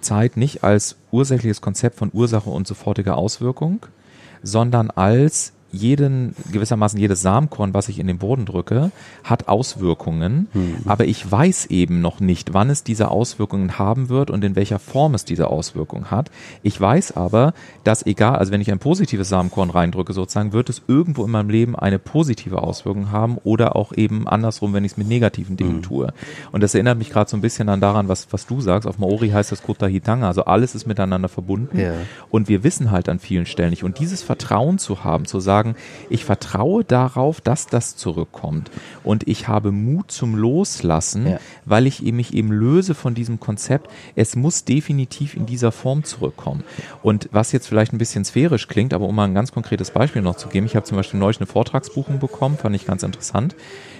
[0.00, 3.84] Zeit nicht als ursächliches Konzept von Ursache und sofortiger Auswirkung,
[4.44, 8.90] sondern als jeden, gewissermaßen jedes Samenkorn, was ich in den Boden drücke,
[9.24, 10.76] hat Auswirkungen, mhm.
[10.84, 14.78] aber ich weiß eben noch nicht, wann es diese Auswirkungen haben wird und in welcher
[14.78, 16.30] Form es diese Auswirkungen hat.
[16.62, 17.54] Ich weiß aber,
[17.84, 21.50] dass egal, also wenn ich ein positives Samenkorn reindrücke sozusagen, wird es irgendwo in meinem
[21.50, 25.76] Leben eine positive Auswirkung haben oder auch eben andersrum, wenn ich es mit negativen Dingen
[25.76, 25.82] mhm.
[25.82, 26.12] tue.
[26.52, 28.88] Und das erinnert mich gerade so ein bisschen dann daran, was, was du sagst.
[28.88, 31.92] Auf Maori heißt das Kota Hitanga, also alles ist miteinander verbunden ja.
[32.30, 33.84] und wir wissen halt an vielen Stellen nicht.
[33.84, 35.76] Und dieses Vertrauen zu haben, zu sagen, sagen,
[36.08, 38.70] ich vertraue darauf, dass das zurückkommt.
[39.04, 41.38] Und ich habe Mut zum Loslassen, ja.
[41.64, 43.90] weil ich mich eben löse von diesem Konzept.
[44.16, 46.64] Es muss definitiv in dieser Form zurückkommen.
[47.02, 50.22] Und was jetzt vielleicht ein bisschen sphärisch klingt, aber um mal ein ganz konkretes Beispiel
[50.22, 53.54] noch zu geben, ich habe zum Beispiel neulich eine Vortragsbuchung bekommen, fand ich ganz interessant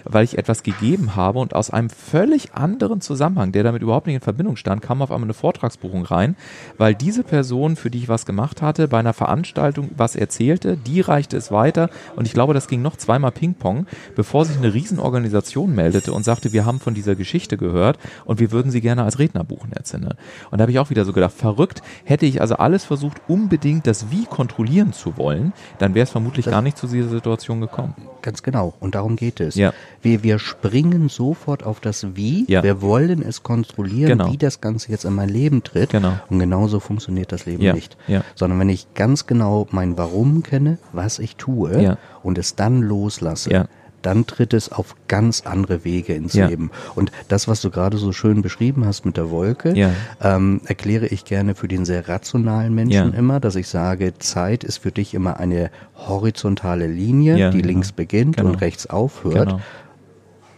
[0.05, 4.17] weil ich etwas gegeben habe und aus einem völlig anderen Zusammenhang, der damit überhaupt nicht
[4.17, 6.37] in Verbindung stand, kam auf einmal eine Vortragsbuchung rein,
[6.79, 11.01] weil diese Person, für die ich was gemacht hatte, bei einer Veranstaltung was erzählte, die
[11.01, 13.87] reichte es weiter und ich glaube, das ging noch zweimal Ping-Pong,
[14.17, 18.53] bevor sich eine Riesenorganisation meldete und sagte, wir haben von dieser Geschichte gehört und wir
[18.53, 19.95] würden sie gerne als Redner buchen jetzt.
[19.95, 20.05] Und
[20.53, 24.11] da habe ich auch wieder so gedacht, verrückt, hätte ich also alles versucht, unbedingt das
[24.11, 27.95] Wie kontrollieren zu wollen, dann wäre es vermutlich das gar nicht zu dieser Situation gekommen.
[28.23, 28.75] Ganz genau.
[28.81, 29.55] Und darum geht es.
[29.55, 29.73] Ja.
[30.03, 32.45] Wir, wir springen sofort auf das Wie.
[32.49, 32.62] Ja.
[32.62, 34.33] Wir wollen es kontrollieren, genau.
[34.33, 35.91] wie das Ganze jetzt in mein Leben tritt.
[35.91, 36.12] Genau.
[36.29, 37.73] Und genauso funktioniert das Leben ja.
[37.73, 37.97] nicht.
[38.07, 38.23] Ja.
[38.35, 41.99] Sondern wenn ich ganz genau mein Warum kenne, was ich tue ja.
[42.23, 43.66] und es dann loslasse, ja
[44.03, 46.47] dann tritt es auf ganz andere Wege ins ja.
[46.47, 46.71] Leben.
[46.95, 49.91] Und das, was du gerade so schön beschrieben hast mit der Wolke, ja.
[50.21, 53.19] ähm, erkläre ich gerne für den sehr rationalen Menschen ja.
[53.19, 57.67] immer, dass ich sage, Zeit ist für dich immer eine horizontale Linie, die genau.
[57.67, 58.51] links beginnt genau.
[58.51, 59.49] und rechts aufhört.
[59.49, 59.61] Genau.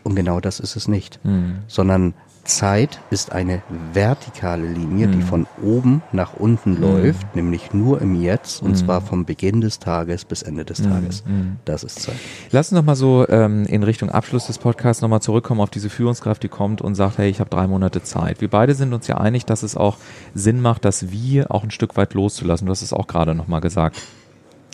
[0.04, 1.58] Und genau das ist es nicht, mhm.
[1.68, 2.14] sondern
[2.44, 3.62] Zeit ist eine
[3.92, 5.12] vertikale Linie, mhm.
[5.12, 6.80] die von oben nach unten mhm.
[6.80, 8.76] läuft, nämlich nur im Jetzt und mhm.
[8.76, 10.90] zwar vom Beginn des Tages bis Ende des mhm.
[10.90, 11.24] Tages.
[11.24, 11.56] Mhm.
[11.64, 12.16] Das ist Zeit.
[12.50, 16.42] Lass uns nochmal so ähm, in Richtung Abschluss des Podcasts nochmal zurückkommen auf diese Führungskraft,
[16.42, 18.40] die kommt und sagt, hey, ich habe drei Monate Zeit.
[18.40, 19.98] Wir beide sind uns ja einig, dass es auch
[20.34, 22.66] Sinn macht, das Wir auch ein Stück weit loszulassen.
[22.66, 24.00] Du hast es auch gerade nochmal gesagt.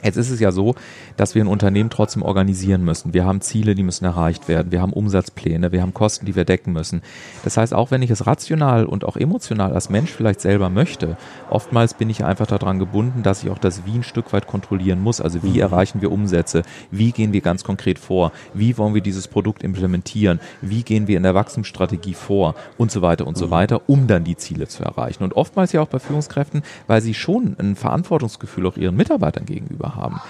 [0.04, 0.76] Jetzt ist es ja so,
[1.16, 3.14] dass wir ein Unternehmen trotzdem organisieren müssen.
[3.14, 4.70] Wir haben Ziele, die müssen erreicht werden.
[4.70, 7.02] Wir haben Umsatzpläne, wir haben Kosten, die wir decken müssen.
[7.42, 11.16] Das heißt, auch wenn ich es rational und auch emotional als Mensch vielleicht selber möchte,
[11.50, 15.02] oftmals bin ich einfach daran gebunden, dass ich auch das Wie ein Stück weit kontrollieren
[15.02, 15.20] muss.
[15.20, 15.60] Also wie mhm.
[15.60, 16.62] erreichen wir Umsätze?
[16.92, 18.30] Wie gehen wir ganz konkret vor?
[18.54, 20.38] Wie wollen wir dieses Produkt implementieren?
[20.60, 22.54] Wie gehen wir in der Wachstumsstrategie vor?
[22.76, 23.50] Und so weiter und so mhm.
[23.50, 25.24] weiter, um dann die Ziele zu erreichen.
[25.24, 29.87] Und oftmals ja auch bei Führungskräften, weil sie schon ein Verantwortungsgefühl auch ihren Mitarbeitern gegenüber
[29.96, 30.20] haben.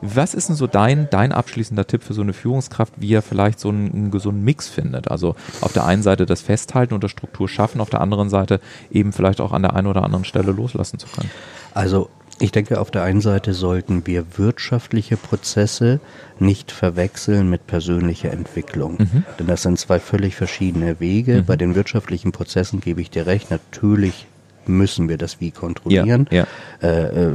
[0.00, 3.58] Was ist denn so dein, dein abschließender Tipp für so eine Führungskraft, wie er vielleicht
[3.58, 5.10] so einen, einen gesunden Mix findet?
[5.10, 8.60] Also auf der einen Seite das Festhalten und der Struktur schaffen, auf der anderen Seite
[8.90, 11.30] eben vielleicht auch an der einen oder anderen Stelle loslassen zu können.
[11.74, 12.08] Also
[12.40, 15.98] ich denke, auf der einen Seite sollten wir wirtschaftliche Prozesse
[16.38, 18.98] nicht verwechseln mit persönlicher Entwicklung.
[18.98, 19.24] Mhm.
[19.38, 21.38] Denn das sind zwei völlig verschiedene Wege.
[21.38, 21.46] Mhm.
[21.46, 24.26] Bei den wirtschaftlichen Prozessen gebe ich dir recht, natürlich
[24.68, 26.26] müssen wir das wie kontrollieren.
[26.30, 26.46] Ja,
[26.82, 26.88] ja.
[26.88, 27.32] Äh, äh,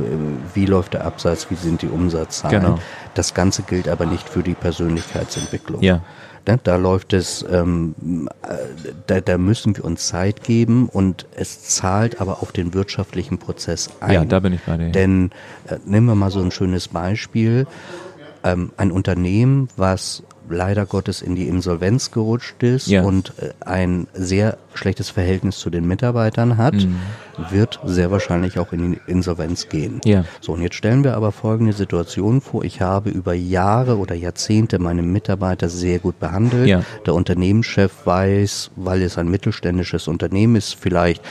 [0.53, 2.61] wie läuft der Absatz, wie sind die Umsatzzahlen.
[2.61, 2.79] Genau.
[3.13, 5.81] Das Ganze gilt aber nicht für die Persönlichkeitsentwicklung.
[5.81, 6.01] Ja.
[6.45, 7.95] Da, da läuft es, ähm,
[8.41, 8.55] äh,
[9.07, 13.89] da, da müssen wir uns Zeit geben und es zahlt aber auf den wirtschaftlichen Prozess
[14.01, 14.11] ein.
[14.11, 14.89] Ja, da bin ich bei dir.
[14.89, 15.31] Denn
[15.67, 17.65] äh, nehmen wir mal so ein schönes Beispiel.
[18.43, 20.23] Ähm, ein Unternehmen, was
[20.53, 23.03] leider Gottes in die Insolvenz gerutscht ist ja.
[23.03, 26.97] und äh, ein sehr schlechtes Verhältnis zu den Mitarbeitern hat, mhm.
[27.49, 30.01] wird sehr wahrscheinlich auch in die Insolvenz gehen.
[30.05, 30.25] Ja.
[30.41, 32.63] So, und jetzt stellen wir aber folgende Situation vor.
[32.63, 36.67] Ich habe über Jahre oder Jahrzehnte meine Mitarbeiter sehr gut behandelt.
[36.67, 36.83] Ja.
[37.05, 41.21] Der Unternehmenschef weiß, weil es ein mittelständisches Unternehmen ist, vielleicht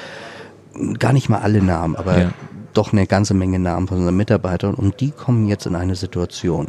[0.98, 2.30] gar nicht mal alle Namen, aber ja.
[2.72, 6.68] doch eine ganze Menge Namen von unseren Mitarbeitern und die kommen jetzt in eine Situation.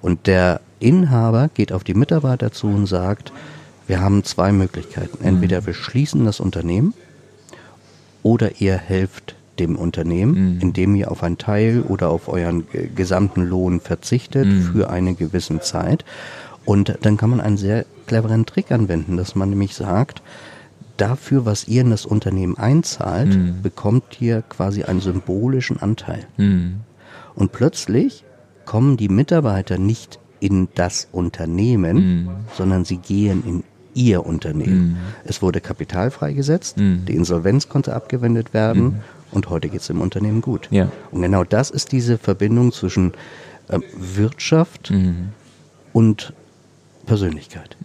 [0.00, 3.32] Und der Inhaber geht auf die Mitarbeiter zu und sagt,
[3.86, 5.24] wir haben zwei Möglichkeiten.
[5.24, 6.94] Entweder wir schließen das Unternehmen
[8.22, 10.60] oder ihr helft dem Unternehmen, Mhm.
[10.60, 14.62] indem ihr auf einen Teil oder auf euren ge- gesamten Lohn verzichtet Mhm.
[14.72, 16.04] für eine gewisse Zeit.
[16.64, 20.22] Und dann kann man einen sehr cleveren Trick anwenden, dass man nämlich sagt,
[20.96, 23.62] dafür, was ihr in das Unternehmen einzahlt, Mhm.
[23.62, 26.26] bekommt ihr quasi einen symbolischen Anteil.
[26.36, 26.80] Mhm.
[27.34, 28.24] Und plötzlich
[28.64, 32.28] kommen die Mitarbeiter nicht in das Unternehmen, Mhm.
[32.56, 33.64] sondern sie gehen in
[33.94, 34.90] ihr Unternehmen.
[34.90, 34.96] Mhm.
[35.24, 37.04] Es wurde Kapital freigesetzt, Mhm.
[37.06, 39.00] die Insolvenz konnte abgewendet werden
[39.32, 40.68] und heute geht es dem Unternehmen gut.
[40.70, 40.90] Ja.
[41.10, 43.12] Und genau das ist diese Verbindung zwischen
[43.70, 45.30] ähm, Wirtschaft Mhm.
[45.92, 46.32] und
[47.06, 47.76] Persönlichkeit.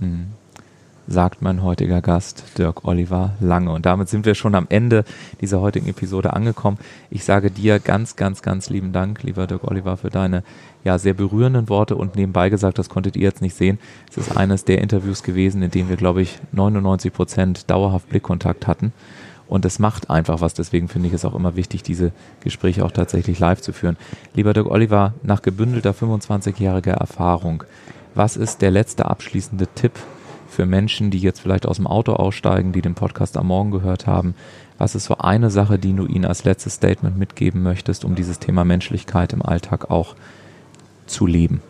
[1.05, 3.71] sagt mein heutiger Gast Dirk Oliver Lange.
[3.73, 5.03] Und damit sind wir schon am Ende
[5.41, 6.77] dieser heutigen Episode angekommen.
[7.09, 10.43] Ich sage dir ganz, ganz, ganz lieben Dank, lieber Dirk Oliver, für deine
[10.83, 13.79] ja sehr berührenden Worte und nebenbei gesagt, das konntet ihr jetzt nicht sehen.
[14.09, 18.67] Es ist eines der Interviews gewesen, in dem wir, glaube ich, 99 Prozent dauerhaft Blickkontakt
[18.67, 18.93] hatten.
[19.47, 20.53] Und es macht einfach was.
[20.53, 22.11] Deswegen finde ich es auch immer wichtig, diese
[22.41, 23.97] Gespräche auch tatsächlich live zu führen.
[24.33, 27.63] Lieber Dirk Oliver, nach gebündelter 25-jähriger Erfahrung,
[28.15, 29.93] was ist der letzte abschließende Tipp
[30.47, 34.07] für Menschen, die jetzt vielleicht aus dem Auto aussteigen, die den Podcast am Morgen gehört
[34.07, 34.35] haben?
[34.77, 38.39] Was ist so eine Sache, die du ihnen als letztes Statement mitgeben möchtest, um dieses
[38.39, 40.15] Thema Menschlichkeit im Alltag auch
[41.07, 41.61] zu leben?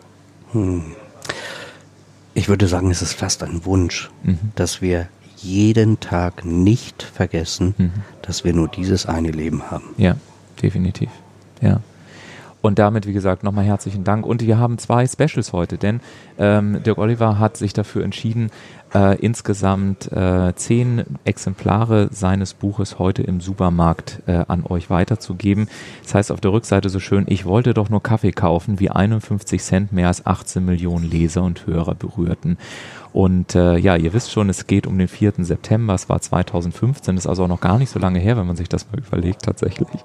[2.34, 4.38] Ich würde sagen, es ist fast ein Wunsch, Mhm.
[4.54, 7.90] dass wir jeden Tag nicht vergessen, Mhm.
[8.22, 9.84] dass wir nur dieses eine Leben haben.
[9.96, 10.16] Ja,
[10.62, 11.10] definitiv.
[11.60, 11.80] Ja.
[12.64, 14.24] Und damit, wie gesagt, nochmal herzlichen Dank.
[14.24, 16.00] Und wir haben zwei Specials heute, denn
[16.38, 18.50] ähm, Dirk Oliver hat sich dafür entschieden,
[18.94, 25.68] äh, insgesamt äh, zehn Exemplare seines Buches heute im Supermarkt äh, an euch weiterzugeben.
[26.04, 29.62] Das heißt auf der Rückseite so schön, ich wollte doch nur Kaffee kaufen, wie 51
[29.62, 32.56] Cent mehr als 18 Millionen Leser und Hörer berührten.
[33.14, 35.34] Und äh, ja, ihr wisst schon, es geht um den 4.
[35.38, 38.56] September, es war 2015, ist also auch noch gar nicht so lange her, wenn man
[38.56, 40.00] sich das mal überlegt tatsächlich.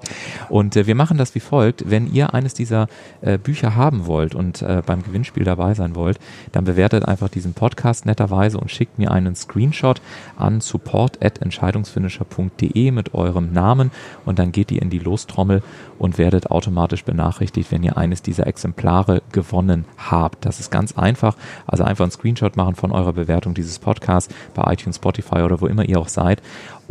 [0.48, 2.86] Und äh, wir machen das wie folgt, wenn ihr eines dieser
[3.20, 6.20] äh, Bücher haben wollt und äh, beim Gewinnspiel dabei sein wollt,
[6.52, 10.00] dann bewertet einfach diesen Podcast netterweise und schickt mir einen Screenshot
[10.36, 13.90] an support.entscheidungsfinisher.de mit eurem Namen
[14.24, 15.64] und dann geht ihr in die Lostrommel
[15.98, 20.44] und werdet automatisch benachrichtigt, wenn ihr eines dieser Exemplare gewonnen habt.
[20.44, 21.34] Das ist ganz einfach.
[21.66, 25.66] Also einfach einen Screenshot machen von eurer Bewertung dieses Podcasts bei iTunes, Spotify oder wo
[25.66, 26.40] immer ihr auch seid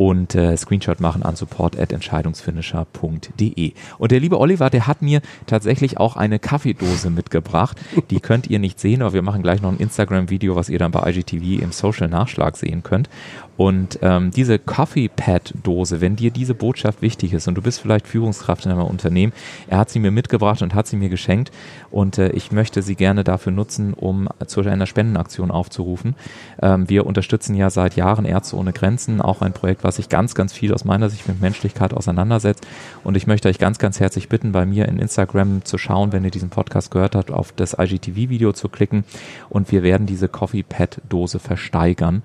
[0.00, 3.72] und äh, Screenshot machen an support.entscheidungsfinisher.de.
[3.98, 7.78] Und der liebe Oliver, der hat mir tatsächlich auch eine Kaffeedose mitgebracht.
[8.08, 10.90] Die könnt ihr nicht sehen, aber wir machen gleich noch ein Instagram-Video, was ihr dann
[10.90, 13.10] bei IGTV im Social Nachschlag sehen könnt.
[13.60, 17.78] Und ähm, diese Coffee Pad Dose, wenn dir diese Botschaft wichtig ist und du bist
[17.78, 19.34] vielleicht Führungskraft in einem Unternehmen,
[19.68, 21.52] er hat sie mir mitgebracht und hat sie mir geschenkt
[21.90, 26.14] und äh, ich möchte sie gerne dafür nutzen, um zu einer Spendenaktion aufzurufen.
[26.62, 30.34] Ähm, wir unterstützen ja seit Jahren Ärzte ohne Grenzen, auch ein Projekt, was sich ganz,
[30.34, 32.66] ganz viel aus meiner Sicht mit Menschlichkeit auseinandersetzt.
[33.04, 36.24] Und ich möchte euch ganz, ganz herzlich bitten, bei mir in Instagram zu schauen, wenn
[36.24, 39.04] ihr diesen Podcast gehört habt, auf das IGTV-Video zu klicken
[39.48, 42.22] und wir werden diese Coffee Pad Dose versteigern.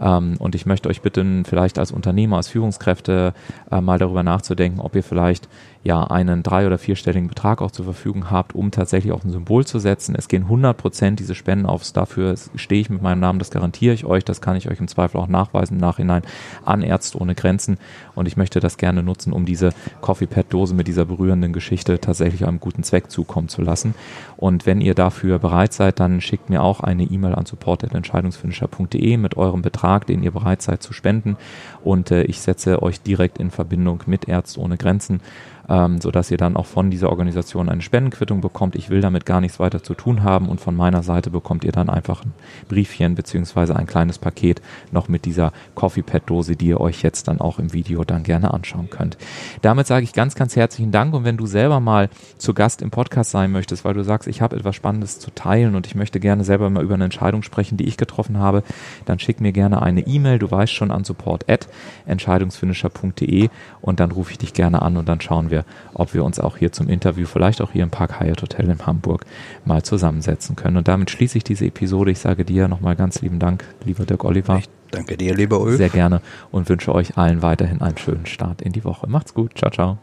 [0.00, 3.34] Ähm, und ich möchte euch bitten, vielleicht als Unternehmer, als Führungskräfte
[3.70, 5.48] äh, mal darüber nachzudenken, ob ihr vielleicht
[5.84, 9.64] ja einen drei- oder vierstelligen Betrag auch zur Verfügung habt, um tatsächlich auch ein Symbol
[9.64, 10.14] zu setzen.
[10.16, 13.94] Es gehen 100 Prozent diese Spenden aufs, dafür stehe ich mit meinem Namen, das garantiere
[13.94, 16.22] ich euch, das kann ich euch im Zweifel auch nachweisen im Nachhinein
[16.64, 17.78] an Ärzte ohne Grenzen
[18.14, 19.70] und ich möchte das gerne nutzen, um diese
[20.00, 23.94] Coffee Pad Dose mit dieser berührenden Geschichte tatsächlich einem guten Zweck zukommen zu lassen.
[24.36, 29.36] Und wenn ihr dafür bereit seid, dann schickt mir auch eine E-Mail an support.entscheidungsfinisher.de mit
[29.36, 31.36] eurem Betrag, den ihr bereit seid zu spenden.
[31.82, 35.20] Und äh, ich setze euch direkt in Verbindung mit Ärzte ohne Grenzen
[35.68, 38.76] ähm, sodass ihr dann auch von dieser Organisation eine Spendenquittung bekommt.
[38.76, 41.72] Ich will damit gar nichts weiter zu tun haben und von meiner Seite bekommt ihr
[41.72, 42.32] dann einfach ein
[42.68, 47.28] Briefchen beziehungsweise ein kleines Paket noch mit dieser Coffee Pad Dose, die ihr euch jetzt
[47.28, 49.18] dann auch im Video dann gerne anschauen könnt.
[49.62, 52.08] Damit sage ich ganz, ganz herzlichen Dank und wenn du selber mal
[52.38, 55.74] zu Gast im Podcast sein möchtest, weil du sagst, ich habe etwas Spannendes zu teilen
[55.74, 58.62] und ich möchte gerne selber mal über eine Entscheidung sprechen, die ich getroffen habe,
[59.04, 61.68] dann schick mir gerne eine E-Mail, du weißt schon an support at
[62.06, 63.48] entscheidungsfinisher.de
[63.80, 66.56] und dann rufe ich dich gerne an und dann schauen wir, ob wir uns auch
[66.56, 69.24] hier zum Interview, vielleicht auch hier im Park Hyatt Hotel in Hamburg,
[69.64, 70.76] mal zusammensetzen können.
[70.76, 72.10] Und damit schließe ich diese Episode.
[72.10, 74.58] Ich sage dir nochmal ganz lieben Dank, lieber Dirk Oliver.
[74.58, 75.76] Ich danke dir, lieber Ulf.
[75.76, 79.08] Sehr gerne und wünsche euch allen weiterhin einen schönen Start in die Woche.
[79.08, 79.52] Macht's gut.
[79.56, 79.98] Ciao, ciao.